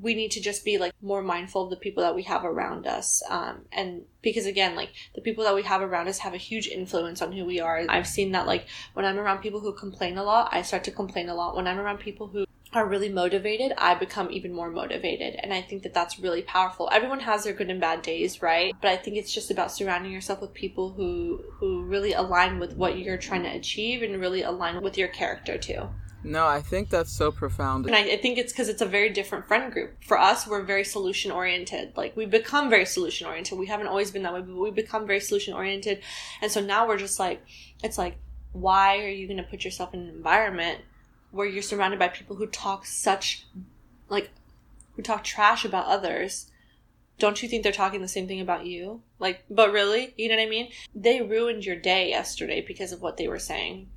we 0.00 0.14
need 0.14 0.30
to 0.32 0.40
just 0.40 0.64
be 0.64 0.76
like 0.76 0.92
more 1.00 1.22
mindful 1.22 1.64
of 1.64 1.70
the 1.70 1.76
people 1.76 2.02
that 2.02 2.14
we 2.14 2.22
have 2.22 2.44
around 2.44 2.86
us. 2.86 3.22
Um, 3.28 3.62
and 3.72 4.02
because 4.22 4.46
again 4.46 4.74
like 4.74 4.90
the 5.14 5.20
people 5.20 5.44
that 5.44 5.54
we 5.54 5.62
have 5.62 5.82
around 5.82 6.08
us 6.08 6.18
have 6.18 6.34
a 6.34 6.38
huge 6.38 6.66
influence 6.66 7.20
on 7.20 7.32
who 7.32 7.44
we 7.44 7.60
are. 7.60 7.84
I've 7.88 8.06
seen 8.06 8.32
that 8.32 8.46
like 8.46 8.66
when 8.94 9.04
i'm 9.04 9.18
around 9.18 9.38
people 9.42 9.60
who 9.60 9.72
complain 9.74 10.16
a 10.18 10.24
lot 10.24 10.48
i 10.52 10.62
start 10.62 10.84
to 10.84 10.90
complain 10.90 11.28
a 11.28 11.34
lot. 11.34 11.56
When 11.56 11.68
i'm 11.68 11.78
around 11.78 11.98
people 11.98 12.26
who 12.28 12.46
are 12.72 12.86
really 12.86 13.08
motivated, 13.08 13.72
I 13.78 13.94
become 13.94 14.30
even 14.30 14.52
more 14.52 14.70
motivated. 14.70 15.36
And 15.42 15.52
I 15.52 15.62
think 15.62 15.82
that 15.82 15.94
that's 15.94 16.18
really 16.18 16.42
powerful. 16.42 16.88
Everyone 16.92 17.20
has 17.20 17.44
their 17.44 17.52
good 17.52 17.70
and 17.70 17.80
bad 17.80 18.02
days, 18.02 18.42
right? 18.42 18.74
But 18.80 18.90
I 18.90 18.96
think 18.96 19.16
it's 19.16 19.32
just 19.32 19.50
about 19.50 19.72
surrounding 19.72 20.12
yourself 20.12 20.40
with 20.40 20.52
people 20.52 20.92
who 20.92 21.42
who 21.54 21.84
really 21.84 22.12
align 22.12 22.58
with 22.58 22.76
what 22.76 22.98
you're 22.98 23.16
trying 23.16 23.42
to 23.44 23.50
achieve 23.50 24.02
and 24.02 24.20
really 24.20 24.42
align 24.42 24.82
with 24.82 24.98
your 24.98 25.08
character 25.08 25.56
too. 25.56 25.88
No, 26.24 26.46
I 26.46 26.60
think 26.60 26.90
that's 26.90 27.12
so 27.12 27.30
profound. 27.30 27.86
And 27.86 27.94
I, 27.94 28.00
I 28.00 28.16
think 28.16 28.38
it's 28.38 28.52
because 28.52 28.68
it's 28.68 28.82
a 28.82 28.86
very 28.86 29.08
different 29.10 29.46
friend 29.46 29.72
group. 29.72 30.02
For 30.04 30.18
us, 30.18 30.46
we're 30.46 30.64
very 30.64 30.84
solution 30.84 31.30
oriented. 31.30 31.96
Like 31.96 32.16
we 32.16 32.26
become 32.26 32.68
very 32.68 32.84
solution 32.84 33.26
oriented. 33.26 33.56
We 33.56 33.66
haven't 33.66 33.86
always 33.86 34.10
been 34.10 34.24
that 34.24 34.34
way, 34.34 34.40
but 34.40 34.56
we 34.56 34.70
become 34.70 35.06
very 35.06 35.20
solution 35.20 35.54
oriented. 35.54 36.02
And 36.42 36.50
so 36.50 36.60
now 36.60 36.88
we're 36.88 36.98
just 36.98 37.20
like, 37.20 37.40
it's 37.84 37.98
like, 37.98 38.18
why 38.52 38.98
are 38.98 39.08
you 39.08 39.26
going 39.28 39.38
to 39.38 39.44
put 39.44 39.64
yourself 39.64 39.94
in 39.94 40.00
an 40.00 40.08
environment 40.08 40.80
where 41.30 41.46
you're 41.46 41.62
surrounded 41.62 41.98
by 41.98 42.08
people 42.08 42.36
who 42.36 42.46
talk 42.46 42.86
such 42.86 43.46
like 44.08 44.30
who 44.96 45.02
talk 45.02 45.22
trash 45.24 45.64
about 45.64 45.86
others 45.86 46.50
don't 47.18 47.42
you 47.42 47.48
think 47.48 47.62
they're 47.62 47.72
talking 47.72 48.00
the 48.00 48.08
same 48.08 48.28
thing 48.28 48.40
about 48.40 48.66
you? 48.66 49.02
Like 49.18 49.44
but 49.50 49.72
really? 49.72 50.14
You 50.16 50.28
know 50.28 50.36
what 50.36 50.46
i 50.46 50.48
mean? 50.48 50.70
They 50.94 51.20
ruined 51.20 51.66
your 51.66 51.76
day 51.76 52.10
yesterday 52.10 52.64
because 52.66 52.92
of 52.92 53.02
what 53.02 53.16
they 53.16 53.28
were 53.28 53.38
saying. 53.38 53.88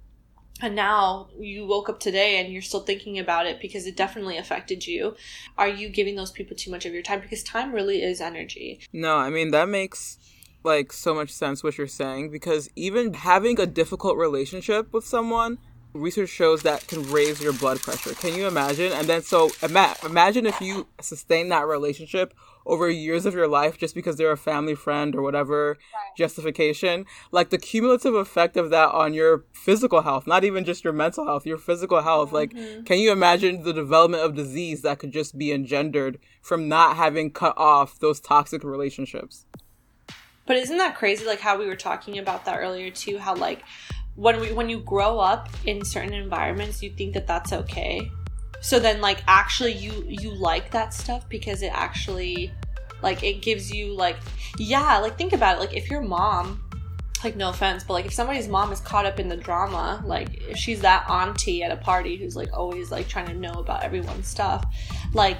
And 0.63 0.75
now 0.75 1.29
you 1.39 1.65
woke 1.65 1.89
up 1.89 1.99
today 1.99 2.39
and 2.39 2.51
you're 2.51 2.61
still 2.61 2.81
thinking 2.81 3.17
about 3.17 3.47
it 3.47 3.59
because 3.59 3.87
it 3.87 3.95
definitely 3.95 4.37
affected 4.37 4.85
you. 4.85 5.15
Are 5.57 5.67
you 5.67 5.89
giving 5.89 6.15
those 6.15 6.31
people 6.31 6.55
too 6.55 6.69
much 6.69 6.85
of 6.85 6.93
your 6.93 7.01
time? 7.01 7.19
Because 7.19 7.41
time 7.41 7.73
really 7.73 8.03
is 8.03 8.21
energy. 8.21 8.79
No 8.91 9.17
i 9.17 9.29
mean 9.29 9.51
that 9.51 9.69
makes 9.69 10.17
like 10.63 10.93
so 10.93 11.13
much 11.13 11.31
sense 11.31 11.63
what 11.63 11.77
you're 11.77 11.87
saying 11.87 12.29
because 12.29 12.69
even 12.75 13.13
having 13.13 13.59
a 13.59 13.65
difficult 13.65 14.17
relationship 14.17 14.93
with 14.93 15.05
someone 15.05 15.57
research 15.93 16.29
shows 16.29 16.63
that 16.63 16.87
can 16.87 17.09
raise 17.11 17.41
your 17.41 17.53
blood 17.53 17.79
pressure. 17.81 18.13
Can 18.13 18.35
you 18.35 18.47
imagine? 18.47 18.91
And 18.93 19.07
then 19.07 19.21
so 19.21 19.49
ima- 19.61 19.95
imagine 20.05 20.45
if 20.45 20.59
you 20.61 20.87
sustain 21.01 21.49
that 21.49 21.67
relationship 21.67 22.33
over 22.65 22.89
years 22.89 23.25
of 23.25 23.33
your 23.33 23.47
life 23.47 23.77
just 23.77 23.95
because 23.95 24.17
they're 24.17 24.31
a 24.31 24.37
family 24.37 24.75
friend 24.75 25.15
or 25.15 25.21
whatever 25.21 25.77
right. 25.93 26.17
justification. 26.17 27.05
Like 27.31 27.49
the 27.49 27.57
cumulative 27.57 28.15
effect 28.15 28.55
of 28.57 28.69
that 28.69 28.89
on 28.89 29.13
your 29.13 29.45
physical 29.51 30.01
health, 30.01 30.27
not 30.27 30.43
even 30.43 30.63
just 30.63 30.83
your 30.83 30.93
mental 30.93 31.25
health, 31.25 31.45
your 31.45 31.57
physical 31.57 32.01
health. 32.01 32.31
Mm-hmm. 32.31 32.35
Like, 32.35 32.85
can 32.85 32.99
you 32.99 33.11
imagine 33.11 33.63
the 33.63 33.73
development 33.73 34.23
of 34.23 34.35
disease 34.35 34.81
that 34.83 34.99
could 34.99 35.11
just 35.11 35.37
be 35.37 35.51
engendered 35.51 36.19
from 36.41 36.67
not 36.67 36.95
having 36.95 37.31
cut 37.31 37.57
off 37.57 37.99
those 37.99 38.19
toxic 38.19 38.63
relationships? 38.63 39.45
But 40.45 40.57
isn't 40.57 40.77
that 40.77 40.95
crazy? 40.95 41.25
Like 41.25 41.39
how 41.39 41.57
we 41.57 41.65
were 41.65 41.75
talking 41.75 42.17
about 42.17 42.45
that 42.45 42.59
earlier 42.59 42.91
too, 42.91 43.17
how 43.17 43.35
like 43.35 43.63
when 44.21 44.39
we 44.39 44.51
when 44.51 44.69
you 44.69 44.79
grow 44.81 45.17
up 45.17 45.49
in 45.65 45.83
certain 45.83 46.13
environments 46.13 46.83
you 46.83 46.91
think 46.91 47.15
that 47.15 47.25
that's 47.25 47.51
okay. 47.51 48.11
So 48.61 48.79
then 48.79 49.01
like 49.01 49.23
actually 49.27 49.73
you 49.73 50.05
you 50.07 50.31
like 50.35 50.69
that 50.71 50.93
stuff 50.93 51.27
because 51.27 51.63
it 51.63 51.71
actually 51.73 52.53
like 53.01 53.23
it 53.23 53.41
gives 53.41 53.71
you 53.71 53.95
like 53.95 54.17
yeah 54.59 54.99
like 54.99 55.17
think 55.17 55.33
about 55.33 55.57
it. 55.57 55.59
Like 55.59 55.75
if 55.75 55.89
your 55.89 56.01
mom 56.01 56.63
like 57.23 57.35
no 57.35 57.49
offense 57.49 57.83
but 57.83 57.93
like 57.93 58.05
if 58.05 58.13
somebody's 58.13 58.47
mom 58.47 58.71
is 58.71 58.79
caught 58.79 59.05
up 59.07 59.19
in 59.19 59.27
the 59.27 59.37
drama 59.37 60.03
like 60.05 60.41
if 60.49 60.57
she's 60.57 60.81
that 60.81 61.07
auntie 61.07 61.61
at 61.63 61.71
a 61.71 61.77
party 61.77 62.15
who's 62.15 62.35
like 62.35 62.51
always 62.51 62.91
like 62.91 63.07
trying 63.07 63.27
to 63.27 63.35
know 63.35 63.53
about 63.53 63.83
everyone's 63.83 64.27
stuff 64.27 64.65
like 65.13 65.39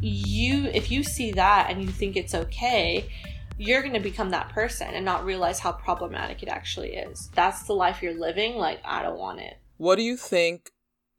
you 0.00 0.64
if 0.72 0.90
you 0.90 1.02
see 1.02 1.32
that 1.32 1.68
and 1.68 1.82
you 1.82 1.88
think 1.88 2.16
it's 2.16 2.34
okay 2.34 3.06
you're 3.56 3.82
going 3.82 3.94
to 3.94 4.00
become 4.00 4.30
that 4.30 4.50
person 4.50 4.88
and 4.94 5.04
not 5.04 5.24
realize 5.24 5.60
how 5.60 5.72
problematic 5.72 6.42
it 6.42 6.48
actually 6.48 6.94
is. 6.94 7.30
That's 7.34 7.64
the 7.64 7.72
life 7.72 8.02
you're 8.02 8.18
living. 8.18 8.56
Like, 8.56 8.80
I 8.84 9.02
don't 9.02 9.18
want 9.18 9.40
it. 9.40 9.58
What 9.76 9.96
do 9.96 10.02
you 10.02 10.16
think 10.16 10.70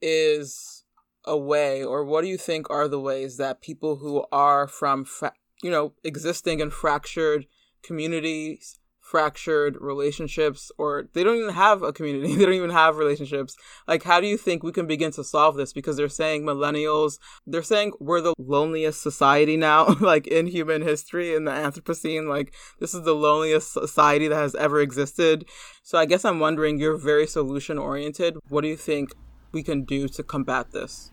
is 0.02 0.84
a 1.26 1.38
way, 1.38 1.84
or 1.84 2.04
what 2.04 2.22
do 2.22 2.28
you 2.28 2.38
think 2.38 2.70
are 2.70 2.88
the 2.88 3.00
ways 3.00 3.38
that 3.38 3.62
people 3.62 3.98
who 3.98 4.26
are 4.32 4.68
from, 4.68 5.06
fra- 5.06 5.34
you 5.64 5.72
know, 5.72 5.94
existing 6.04 6.60
in 6.60 6.70
fractured 6.70 7.48
communities 7.82 8.80
fractured 9.06 9.78
relationships 9.80 10.72
or 10.80 11.08
they 11.14 11.24
don't 11.24 11.38
even 11.38 11.54
have 11.54 11.84
a 11.84 11.94
community 11.94 12.36
they 12.36 12.44
don't 12.44 12.56
even 12.56 12.72
have 12.72 12.98
relationships. 12.98 13.56
Like 13.88 14.02
how 14.02 14.20
do 14.20 14.26
you 14.26 14.36
think 14.36 14.64
we 14.64 14.72
can 14.72 14.88
begin 14.88 15.12
to 15.12 15.24
solve 15.24 15.56
this? 15.56 15.74
Because 15.74 15.96
they're 15.96 16.10
saying 16.10 16.42
millennials 16.44 17.20
they're 17.46 17.62
saying 17.62 17.94
we're 18.00 18.22
the 18.22 18.34
loneliest 18.40 19.04
society 19.04 19.58
now 19.58 19.86
like 20.02 20.26
in 20.26 20.48
human 20.48 20.82
history 20.82 21.36
in 21.36 21.46
the 21.46 21.52
anthropocene. 21.52 22.28
Like 22.28 22.54
this 22.80 22.96
is 22.96 23.04
the 23.04 23.14
loneliest 23.14 23.72
society 23.72 24.28
that 24.28 24.36
has 24.36 24.56
ever 24.56 24.82
existed. 24.82 25.46
So 25.84 26.00
i 26.00 26.06
guess 26.06 26.26
i'm 26.26 26.40
wondering 26.40 26.80
you're 26.80 26.98
very 26.98 27.28
solution 27.28 27.78
oriented 27.78 28.38
what 28.50 28.62
do 28.62 28.68
you 28.68 28.76
think 28.76 29.14
we 29.52 29.62
can 29.62 29.84
do 29.86 30.08
to 30.08 30.24
combat 30.24 30.72
this 30.72 31.12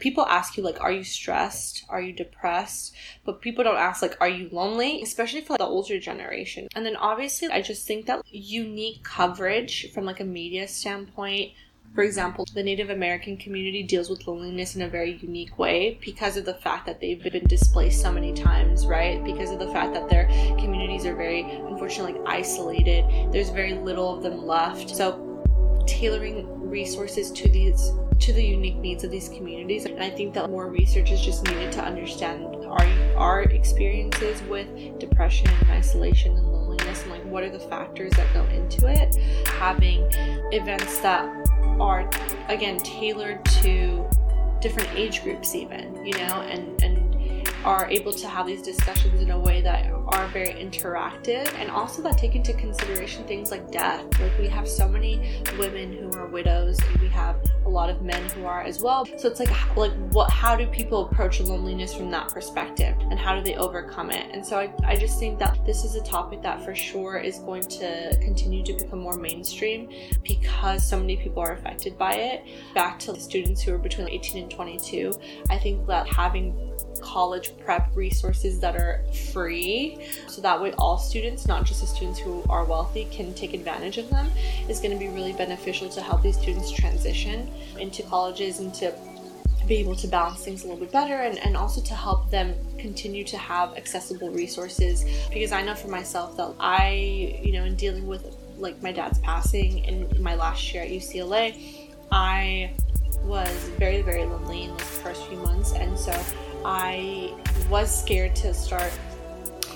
People 0.00 0.24
ask 0.26 0.56
you 0.56 0.62
like, 0.62 0.80
are 0.80 0.92
you 0.92 1.04
stressed? 1.04 1.84
Are 1.88 2.00
you 2.00 2.12
depressed? 2.12 2.94
But 3.24 3.40
people 3.40 3.64
don't 3.64 3.76
ask 3.76 4.02
like, 4.02 4.16
are 4.20 4.28
you 4.28 4.48
lonely? 4.52 5.02
Especially 5.02 5.40
for 5.40 5.54
like, 5.54 5.58
the 5.58 5.66
older 5.66 5.98
generation. 5.98 6.68
And 6.74 6.84
then 6.84 6.96
obviously, 6.96 7.48
I 7.48 7.62
just 7.62 7.86
think 7.86 8.06
that 8.06 8.22
unique 8.30 9.02
coverage 9.02 9.92
from 9.92 10.04
like 10.04 10.20
a 10.20 10.24
media 10.24 10.68
standpoint. 10.68 11.52
For 11.94 12.04
example, 12.04 12.44
the 12.54 12.62
Native 12.62 12.90
American 12.90 13.38
community 13.38 13.82
deals 13.82 14.10
with 14.10 14.26
loneliness 14.26 14.76
in 14.76 14.82
a 14.82 14.88
very 14.88 15.16
unique 15.22 15.58
way 15.58 15.98
because 16.04 16.36
of 16.36 16.44
the 16.44 16.54
fact 16.54 16.84
that 16.84 17.00
they've 17.00 17.22
been 17.22 17.46
displaced 17.46 18.02
so 18.02 18.12
many 18.12 18.34
times, 18.34 18.86
right? 18.86 19.24
Because 19.24 19.50
of 19.50 19.58
the 19.58 19.68
fact 19.68 19.94
that 19.94 20.08
their 20.08 20.26
communities 20.58 21.06
are 21.06 21.16
very, 21.16 21.42
unfortunately, 21.42 22.20
isolated. 22.26 23.32
There's 23.32 23.48
very 23.48 23.72
little 23.72 24.16
of 24.16 24.22
them 24.22 24.46
left. 24.46 24.94
So, 24.94 25.24
tailoring 25.86 26.68
resources 26.68 27.30
to 27.32 27.48
these 27.48 27.90
to 28.20 28.32
the 28.32 28.44
unique 28.44 28.76
needs 28.76 29.04
of 29.04 29.10
these 29.10 29.28
communities. 29.28 29.84
And 29.84 30.02
I 30.02 30.10
think 30.10 30.34
that 30.34 30.50
more 30.50 30.68
research 30.68 31.10
is 31.10 31.20
just 31.20 31.44
needed 31.44 31.72
to 31.72 31.82
understand 31.82 32.44
our 32.66 32.86
our 33.16 33.42
experiences 33.42 34.42
with 34.42 34.98
depression 34.98 35.48
and 35.60 35.70
isolation 35.70 36.36
and 36.36 36.52
loneliness 36.52 37.02
and 37.02 37.10
like 37.10 37.24
what 37.24 37.42
are 37.42 37.50
the 37.50 37.58
factors 37.58 38.12
that 38.14 38.32
go 38.32 38.44
into 38.44 38.86
it. 38.86 39.16
Having 39.46 40.06
events 40.52 40.98
that 41.00 41.24
are 41.80 42.08
again 42.48 42.78
tailored 42.78 43.44
to 43.44 44.08
different 44.60 44.88
age 44.94 45.22
groups 45.22 45.54
even, 45.54 46.04
you 46.04 46.12
know, 46.14 46.42
and 46.42 46.82
and 46.82 47.07
are 47.64 47.88
able 47.90 48.12
to 48.12 48.28
have 48.28 48.46
these 48.46 48.62
discussions 48.62 49.20
in 49.20 49.30
a 49.30 49.38
way 49.38 49.60
that 49.60 49.90
are 50.08 50.28
very 50.28 50.54
interactive 50.54 51.52
and 51.54 51.70
also 51.70 52.02
that 52.02 52.16
take 52.16 52.34
into 52.34 52.52
consideration 52.54 53.24
things 53.24 53.50
like 53.50 53.70
death. 53.70 54.04
Like 54.20 54.36
we 54.38 54.48
have 54.48 54.68
so 54.68 54.88
many 54.88 55.42
women 55.58 55.92
who 55.92 56.12
are 56.18 56.26
widows 56.26 56.78
and 56.80 57.00
we 57.00 57.08
have 57.08 57.36
a 57.66 57.68
lot 57.68 57.90
of 57.90 58.02
men 58.02 58.28
who 58.30 58.46
are 58.46 58.62
as 58.62 58.80
well. 58.80 59.04
So 59.04 59.28
it's 59.28 59.40
like 59.40 59.50
like 59.76 59.92
what 60.12 60.30
how 60.30 60.56
do 60.56 60.66
people 60.66 61.06
approach 61.06 61.40
loneliness 61.40 61.94
from 61.94 62.10
that 62.10 62.28
perspective 62.28 62.96
and 63.10 63.18
how 63.18 63.34
do 63.34 63.42
they 63.42 63.56
overcome 63.56 64.10
it? 64.10 64.30
And 64.32 64.44
so 64.44 64.58
I, 64.58 64.72
I 64.84 64.96
just 64.96 65.18
think 65.18 65.38
that 65.40 65.64
this 65.66 65.84
is 65.84 65.94
a 65.94 66.02
topic 66.02 66.42
that 66.42 66.64
for 66.64 66.74
sure 66.74 67.18
is 67.18 67.38
going 67.40 67.62
to 67.62 68.16
continue 68.22 68.64
to 68.64 68.72
become 68.72 69.00
more 69.00 69.16
mainstream 69.16 69.90
because 70.22 70.86
so 70.86 70.98
many 70.98 71.16
people 71.16 71.42
are 71.42 71.52
affected 71.52 71.98
by 71.98 72.14
it. 72.14 72.44
Back 72.74 72.98
to 73.00 73.12
the 73.12 73.20
students 73.20 73.62
who 73.62 73.74
are 73.74 73.78
between 73.78 74.08
18 74.08 74.42
and 74.44 74.50
22, 74.50 75.12
I 75.50 75.58
think 75.58 75.86
that 75.86 76.08
having 76.08 76.67
college 77.00 77.52
prep 77.64 77.90
resources 77.94 78.60
that 78.60 78.76
are 78.76 79.00
free. 79.32 79.98
So 80.26 80.40
that 80.42 80.60
way 80.60 80.72
all 80.72 80.98
students 80.98 81.46
not 81.46 81.64
just 81.64 81.80
the 81.80 81.86
students 81.86 82.18
who 82.18 82.44
are 82.48 82.64
wealthy 82.64 83.06
can 83.10 83.34
take 83.34 83.54
advantage 83.54 83.98
of 83.98 84.10
them 84.10 84.30
is 84.68 84.80
going 84.80 84.92
to 84.92 84.98
be 84.98 85.08
really 85.08 85.32
beneficial 85.32 85.88
to 85.90 86.00
help 86.00 86.22
these 86.22 86.38
students 86.38 86.70
transition 86.70 87.50
into 87.78 88.02
colleges 88.02 88.60
and 88.60 88.74
to 88.74 88.94
be 89.66 89.76
able 89.76 89.94
to 89.96 90.08
balance 90.08 90.42
things 90.42 90.64
a 90.64 90.66
little 90.66 90.80
bit 90.80 90.90
better 90.90 91.14
and, 91.14 91.38
and 91.38 91.54
also 91.56 91.82
to 91.82 91.94
help 91.94 92.30
them 92.30 92.54
continue 92.78 93.22
to 93.22 93.36
have 93.36 93.76
accessible 93.76 94.30
resources. 94.30 95.04
Because 95.32 95.52
i 95.52 95.62
know 95.62 95.74
for 95.74 95.88
myself 95.88 96.36
that 96.36 96.54
i 96.58 97.40
you 97.42 97.52
know 97.52 97.64
in 97.64 97.76
dealing 97.76 98.06
with 98.06 98.34
like 98.58 98.82
my 98.82 98.92
dad's 98.92 99.18
passing 99.20 99.84
in 99.84 100.22
my 100.22 100.34
last 100.34 100.72
year 100.72 100.82
at 100.82 100.90
ucla 100.90 101.54
i 102.10 102.70
was 103.22 103.50
very 103.78 104.02
very 104.02 104.24
lonely 104.24 104.64
in 104.64 104.70
those 104.76 104.97
first 105.08 105.26
few 105.26 105.38
months 105.38 105.72
and 105.72 105.98
so 105.98 106.12
i 106.66 107.32
was 107.70 107.88
scared 108.02 108.36
to 108.36 108.52
start 108.52 108.92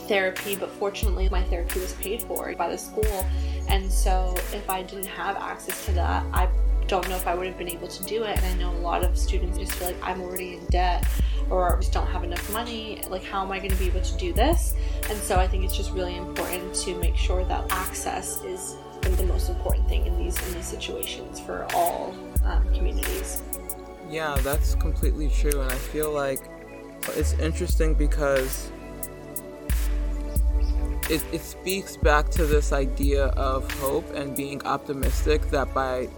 therapy 0.09 0.55
but 0.55 0.69
fortunately 0.73 1.27
my 1.31 1.43
therapy 1.45 1.81
was 1.81 1.95
paid 1.95 2.23
for 2.23 2.55
by 2.57 2.69
the 2.69 2.77
school 2.77 3.27
and 3.69 3.91
so 3.91 4.35
if 4.53 4.69
i 4.69 4.83
didn't 4.83 5.07
have 5.07 5.37
access 5.37 5.87
to 5.87 5.93
that 5.93 6.23
i 6.35 6.47
don't 6.89 7.09
know 7.09 7.17
if 7.17 7.27
I 7.27 7.35
would 7.35 7.47
have 7.47 7.57
been 7.57 7.71
able 7.71 7.89
to 7.89 8.05
do 8.05 8.25
it. 8.25 8.37
And 8.37 8.45
I 8.45 8.55
know 8.55 8.71
a 8.77 8.83
lot 8.83 9.03
of 9.03 9.17
students 9.17 9.57
just 9.57 9.73
feel 9.73 9.87
like 9.89 9.97
I'm 10.03 10.21
already 10.21 10.55
in 10.57 10.67
debt 10.67 11.07
or 11.49 11.79
just 11.81 11.93
don't 11.93 12.09
have 12.09 12.23
enough 12.23 12.53
money. 12.53 13.03
Like, 13.09 13.25
how 13.25 13.43
am 13.43 13.51
I 13.51 13.61
going 13.61 13.71
to 13.71 13.77
be 13.77 13.87
able 13.87 14.03
to 14.03 14.17
do 14.19 14.35
this? 14.35 14.75
And 15.09 15.17
so 15.17 15.37
I 15.37 15.47
think 15.47 15.65
it's 15.65 15.77
just 15.77 15.93
really 15.93 16.17
important 16.17 16.75
to 16.75 16.95
make 16.97 17.17
sure 17.17 17.45
that 17.45 17.65
access 17.71 18.43
is 18.43 18.77
the 19.01 19.25
most 19.25 19.49
important 19.49 19.89
thing 19.89 20.07
in 20.07 20.17
these 20.19 20.37
in 20.49 20.55
these 20.55 20.67
situations 20.67 21.41
for 21.41 21.67
all 21.75 22.15
um, 22.45 22.63
communities. 22.75 23.43
Yeah, 24.13 24.37
that's 24.43 24.75
completely 24.77 25.29
true, 25.31 25.61
and 25.61 25.73
I 25.73 25.75
feel 25.75 26.13
like 26.13 26.41
it's 27.17 27.33
interesting 27.35 27.95
because 27.95 28.71
it, 31.11 31.25
it 31.33 31.41
speaks 31.41 31.97
back 31.97 32.29
to 32.31 32.47
this 32.47 32.73
idea 32.73 33.27
of 33.29 33.69
hope 33.81 34.09
and 34.15 34.37
being 34.37 34.65
optimistic 34.65 35.51
that 35.51 35.75
by 35.75 36.09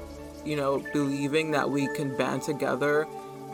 you 0.44 0.56
know, 0.56 0.84
believing 0.92 1.50
that 1.52 1.70
we 1.70 1.86
can 1.88 2.16
band 2.16 2.42
together 2.42 3.06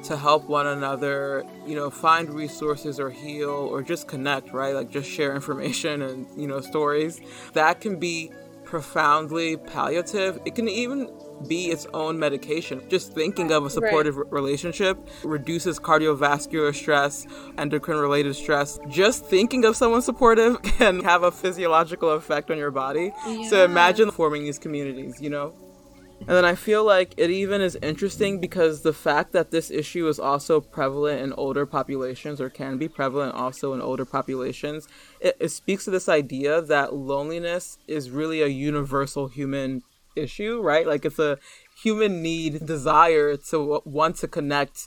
to 0.05 0.17
help 0.17 0.49
one 0.49 0.67
another, 0.67 1.45
you 1.67 1.75
know, 1.75 1.91
find 1.91 2.31
resources 2.31 2.99
or 2.99 3.11
heal 3.11 3.51
or 3.51 3.83
just 3.83 4.09
connect, 4.09 4.53
right? 4.53 4.75
Like 4.75 4.91
just 4.91 5.09
share 5.09 5.35
information 5.35 6.03
and, 6.03 6.27
you 6.37 6.47
know, 6.47 6.61
stories. 6.61 7.21
That 7.53 7.81
can 7.81 7.99
be 7.99 8.33
profoundly 8.71 9.57
palliative. 9.57 10.39
It 10.45 10.55
can 10.55 10.69
even 10.69 11.11
be 11.49 11.67
its 11.67 11.87
own 11.93 12.19
medication. 12.19 12.81
Just 12.89 13.13
thinking 13.13 13.51
of 13.51 13.67
a 13.67 13.71
supportive 13.71 14.17
right. 14.17 14.33
relationship 14.33 14.97
reduces 15.25 15.81
cardiovascular 15.81 16.73
stress, 16.73 17.27
endocrine 17.59 17.99
related 17.99 18.35
stress. 18.37 18.79
Just 18.89 19.27
thinking 19.27 19.65
of 19.65 19.77
someone 19.77 20.03
supportive 20.03 20.63
can 20.79 21.03
have 21.03 21.25
a 21.25 21.33
physiological 21.33 22.11
effect 22.11 22.51
on 22.51 22.59
your 22.59 22.71
body. 22.71 23.13
Yeah. 23.27 23.49
So 23.49 23.65
imagine 23.65 24.13
forming 24.13 24.45
these 24.45 24.59
communities, 24.59 25.21
you 25.21 25.31
know? 25.31 25.53
And 26.21 26.37
then 26.37 26.45
I 26.45 26.55
feel 26.55 26.85
like 26.85 27.15
it 27.17 27.31
even 27.31 27.61
is 27.61 27.79
interesting 27.83 28.41
because 28.41 28.83
the 28.83 28.93
fact 28.93 29.33
that 29.33 29.51
this 29.51 29.71
issue 29.71 30.07
is 30.07 30.21
also 30.21 30.61
prevalent 30.61 31.23
in 31.23 31.33
older 31.33 31.67
populations 31.67 32.41
or 32.41 32.51
can 32.51 32.79
be 32.79 32.89
prevalent 32.89 33.35
also 33.35 33.73
in 33.73 33.81
older 33.81 34.05
populations, 34.05 34.87
it, 35.21 35.37
it 35.41 35.49
speaks 35.49 35.87
to 35.87 35.91
this 35.91 36.09
idea 36.09 36.61
that 36.61 36.95
loneliness 36.95 37.79
is 37.89 38.11
really 38.11 38.43
a 38.43 38.47
universal 38.47 39.29
human 39.29 39.83
issue, 40.15 40.61
right? 40.61 40.87
Like 40.87 41.05
it's 41.05 41.19
a 41.19 41.39
human 41.83 42.23
need, 42.23 42.67
desire 42.67 43.37
to 43.37 43.81
want 43.85 44.17
to 44.17 44.29
connect 44.29 44.87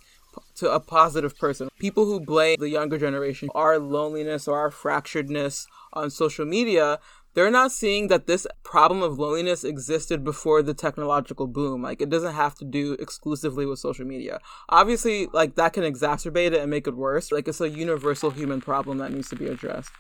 to 0.56 0.72
a 0.72 0.80
positive 0.80 1.38
person. 1.38 1.70
People 1.80 2.06
who 2.06 2.20
blame 2.20 2.58
the 2.60 2.70
younger 2.70 2.98
generation, 2.98 3.50
our 3.54 3.80
loneliness 3.80 4.48
or 4.48 4.58
our 4.58 4.70
fracturedness 4.70 5.66
on 5.94 6.10
social 6.10 6.46
media, 6.46 7.00
they're 7.34 7.52
not 7.52 7.72
seeing 7.72 8.08
that 8.08 8.28
this 8.28 8.46
problem 8.64 9.02
of 9.02 9.18
loneliness 9.18 9.64
existed 9.64 10.24
before 10.24 10.62
the 10.62 10.74
technological 10.74 11.48
boom. 11.48 11.82
Like 11.82 12.02
it 12.02 12.10
doesn't 12.10 12.34
have 12.34 12.56
to 12.56 12.66
do 12.66 12.94
exclusively 12.94 13.66
with 13.66 13.80
social 13.80 14.06
media. 14.06 14.40
Obviously, 14.70 15.28
like 15.34 15.56
that 15.56 15.74
can 15.74 15.84
exacerbate 15.84 16.54
it 16.54 16.62
and 16.62 16.70
make 16.70 16.88
it 16.88 16.96
worse. 16.96 17.32
Like 17.32 17.48
it's 17.48 17.62
a 17.62 17.70
universal 17.70 18.30
human 18.30 18.62
problem 18.62 19.00
that 19.00 19.12
needs 19.12 19.30
to 19.30 19.36
be 19.36 19.48
addressed. 19.48 19.92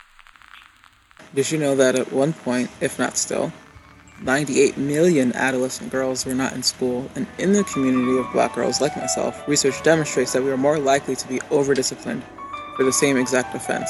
Did 1.33 1.51
you 1.51 1.57
know 1.57 1.75
that 1.75 1.95
at 1.95 2.11
one 2.11 2.33
point, 2.33 2.69
if 2.79 2.99
not 2.99 3.17
still, 3.17 3.51
98 4.21 4.77
million 4.77 5.33
adolescent 5.33 5.91
girls 5.91 6.25
were 6.25 6.35
not 6.35 6.53
in 6.53 6.61
school, 6.61 7.09
and 7.15 7.25
in 7.39 7.53
the 7.53 7.63
community 7.63 8.17
of 8.19 8.31
black 8.31 8.53
girls 8.53 8.79
like 8.79 8.95
myself, 8.95 9.47
research 9.47 9.81
demonstrates 9.83 10.33
that 10.33 10.43
we 10.43 10.51
are 10.51 10.57
more 10.57 10.77
likely 10.77 11.15
to 11.15 11.27
be 11.27 11.41
over 11.49 11.73
disciplined 11.73 12.23
for 12.75 12.83
the 12.83 12.93
same 12.93 13.17
exact 13.17 13.55
offense. 13.55 13.89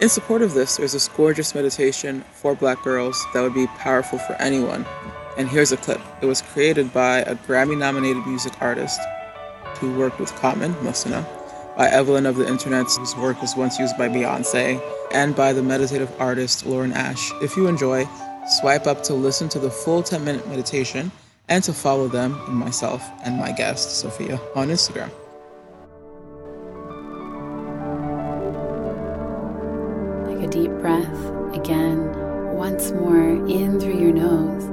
In 0.00 0.08
support 0.08 0.40
of 0.40 0.54
this, 0.54 0.78
there's 0.78 0.94
this 0.94 1.08
gorgeous 1.08 1.54
meditation 1.54 2.24
for 2.32 2.54
black 2.54 2.82
girls 2.82 3.22
that 3.34 3.42
would 3.42 3.52
be 3.52 3.66
powerful 3.66 4.18
for 4.18 4.32
anyone. 4.40 4.86
And 5.36 5.46
here's 5.46 5.72
a 5.72 5.76
clip. 5.76 6.00
It 6.22 6.26
was 6.26 6.40
created 6.40 6.90
by 6.94 7.18
a 7.18 7.34
Grammy 7.34 7.76
nominated 7.76 8.26
music 8.26 8.54
artist 8.62 8.98
who 9.74 9.92
worked 9.98 10.18
with 10.18 10.34
Common, 10.36 10.72
Muhsinah, 10.76 11.26
by 11.76 11.88
Evelyn 11.88 12.24
of 12.24 12.36
the 12.36 12.48
Internet, 12.48 12.86
whose 12.86 13.14
work 13.16 13.42
was 13.42 13.54
once 13.56 13.78
used 13.78 13.98
by 13.98 14.08
Beyonce, 14.08 14.80
and 15.12 15.36
by 15.36 15.52
the 15.52 15.62
meditative 15.62 16.10
artist 16.18 16.64
Lauren 16.64 16.92
Ash. 16.92 17.30
If 17.42 17.54
you 17.54 17.66
enjoy, 17.66 18.08
swipe 18.58 18.86
up 18.86 19.02
to 19.02 19.12
listen 19.12 19.50
to 19.50 19.58
the 19.58 19.70
full 19.70 20.02
10 20.02 20.24
minute 20.24 20.48
meditation 20.48 21.12
and 21.50 21.62
to 21.64 21.74
follow 21.74 22.08
them 22.08 22.40
and 22.46 22.56
myself 22.56 23.06
and 23.22 23.36
my 23.36 23.52
guest, 23.52 24.00
Sofia, 24.00 24.40
on 24.54 24.68
Instagram. 24.68 25.10
Breath 30.80 31.54
again, 31.54 32.12
once 32.54 32.90
more 32.92 33.46
in 33.46 33.78
through 33.78 33.98
your 33.98 34.12
nose. 34.12 34.64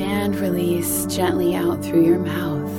And 0.00 0.34
release 0.36 1.06
gently 1.06 1.54
out 1.54 1.84
through 1.84 2.04
your 2.04 2.18
mouth. 2.18 2.70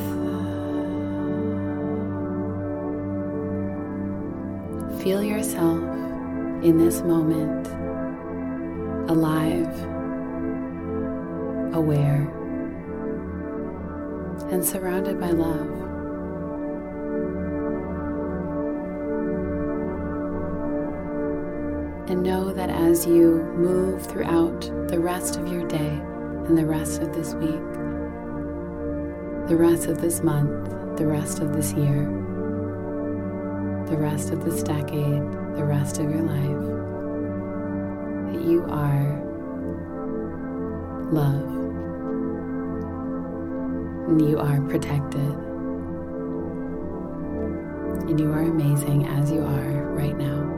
Feel 5.02 5.22
yourself 5.24 5.84
in 6.64 6.78
this 6.78 7.02
moment, 7.02 7.68
alive, 9.10 9.68
aware, 11.76 12.30
and 14.50 14.64
surrounded 14.64 15.20
by 15.20 15.32
love. 15.32 15.93
And 22.06 22.22
know 22.22 22.54
that 22.54 22.70
as 22.70 23.06
you 23.06 23.44
move 23.56 24.06
throughout 24.06 24.62
the 24.90 25.00
rest 25.00 25.38
of 25.38 25.48
your 25.48 25.66
day 25.68 26.02
and 26.48 26.58
the 26.58 26.66
rest 26.66 27.02
of 27.02 27.14
this 27.14 27.34
week, 27.34 27.64
the 29.48 29.56
rest 29.56 29.88
of 29.88 30.02
this 30.02 30.22
month, 30.22 30.98
the 30.98 31.08
rest 31.08 31.40
of 31.40 31.54
this 31.54 31.74
year, 31.74 32.04
the 33.88 33.98
rest 33.98 34.32
of 34.32 34.44
this 34.44 34.64
decade, 34.64 35.22
the 35.56 35.64
rest 35.64 36.00
of 36.00 36.10
your 36.10 36.24
life, 36.24 36.64
that 38.34 38.46
you 38.48 38.66
are 38.70 39.22
love 41.12 41.50
and 44.10 44.30
you 44.30 44.40
are 44.40 44.62
protected 44.62 45.22
and 48.10 48.20
you 48.20 48.32
are 48.32 48.42
amazing 48.42 49.08
as 49.08 49.32
you 49.32 49.42
are 49.42 49.84
right 49.94 50.18
now. 50.18 50.53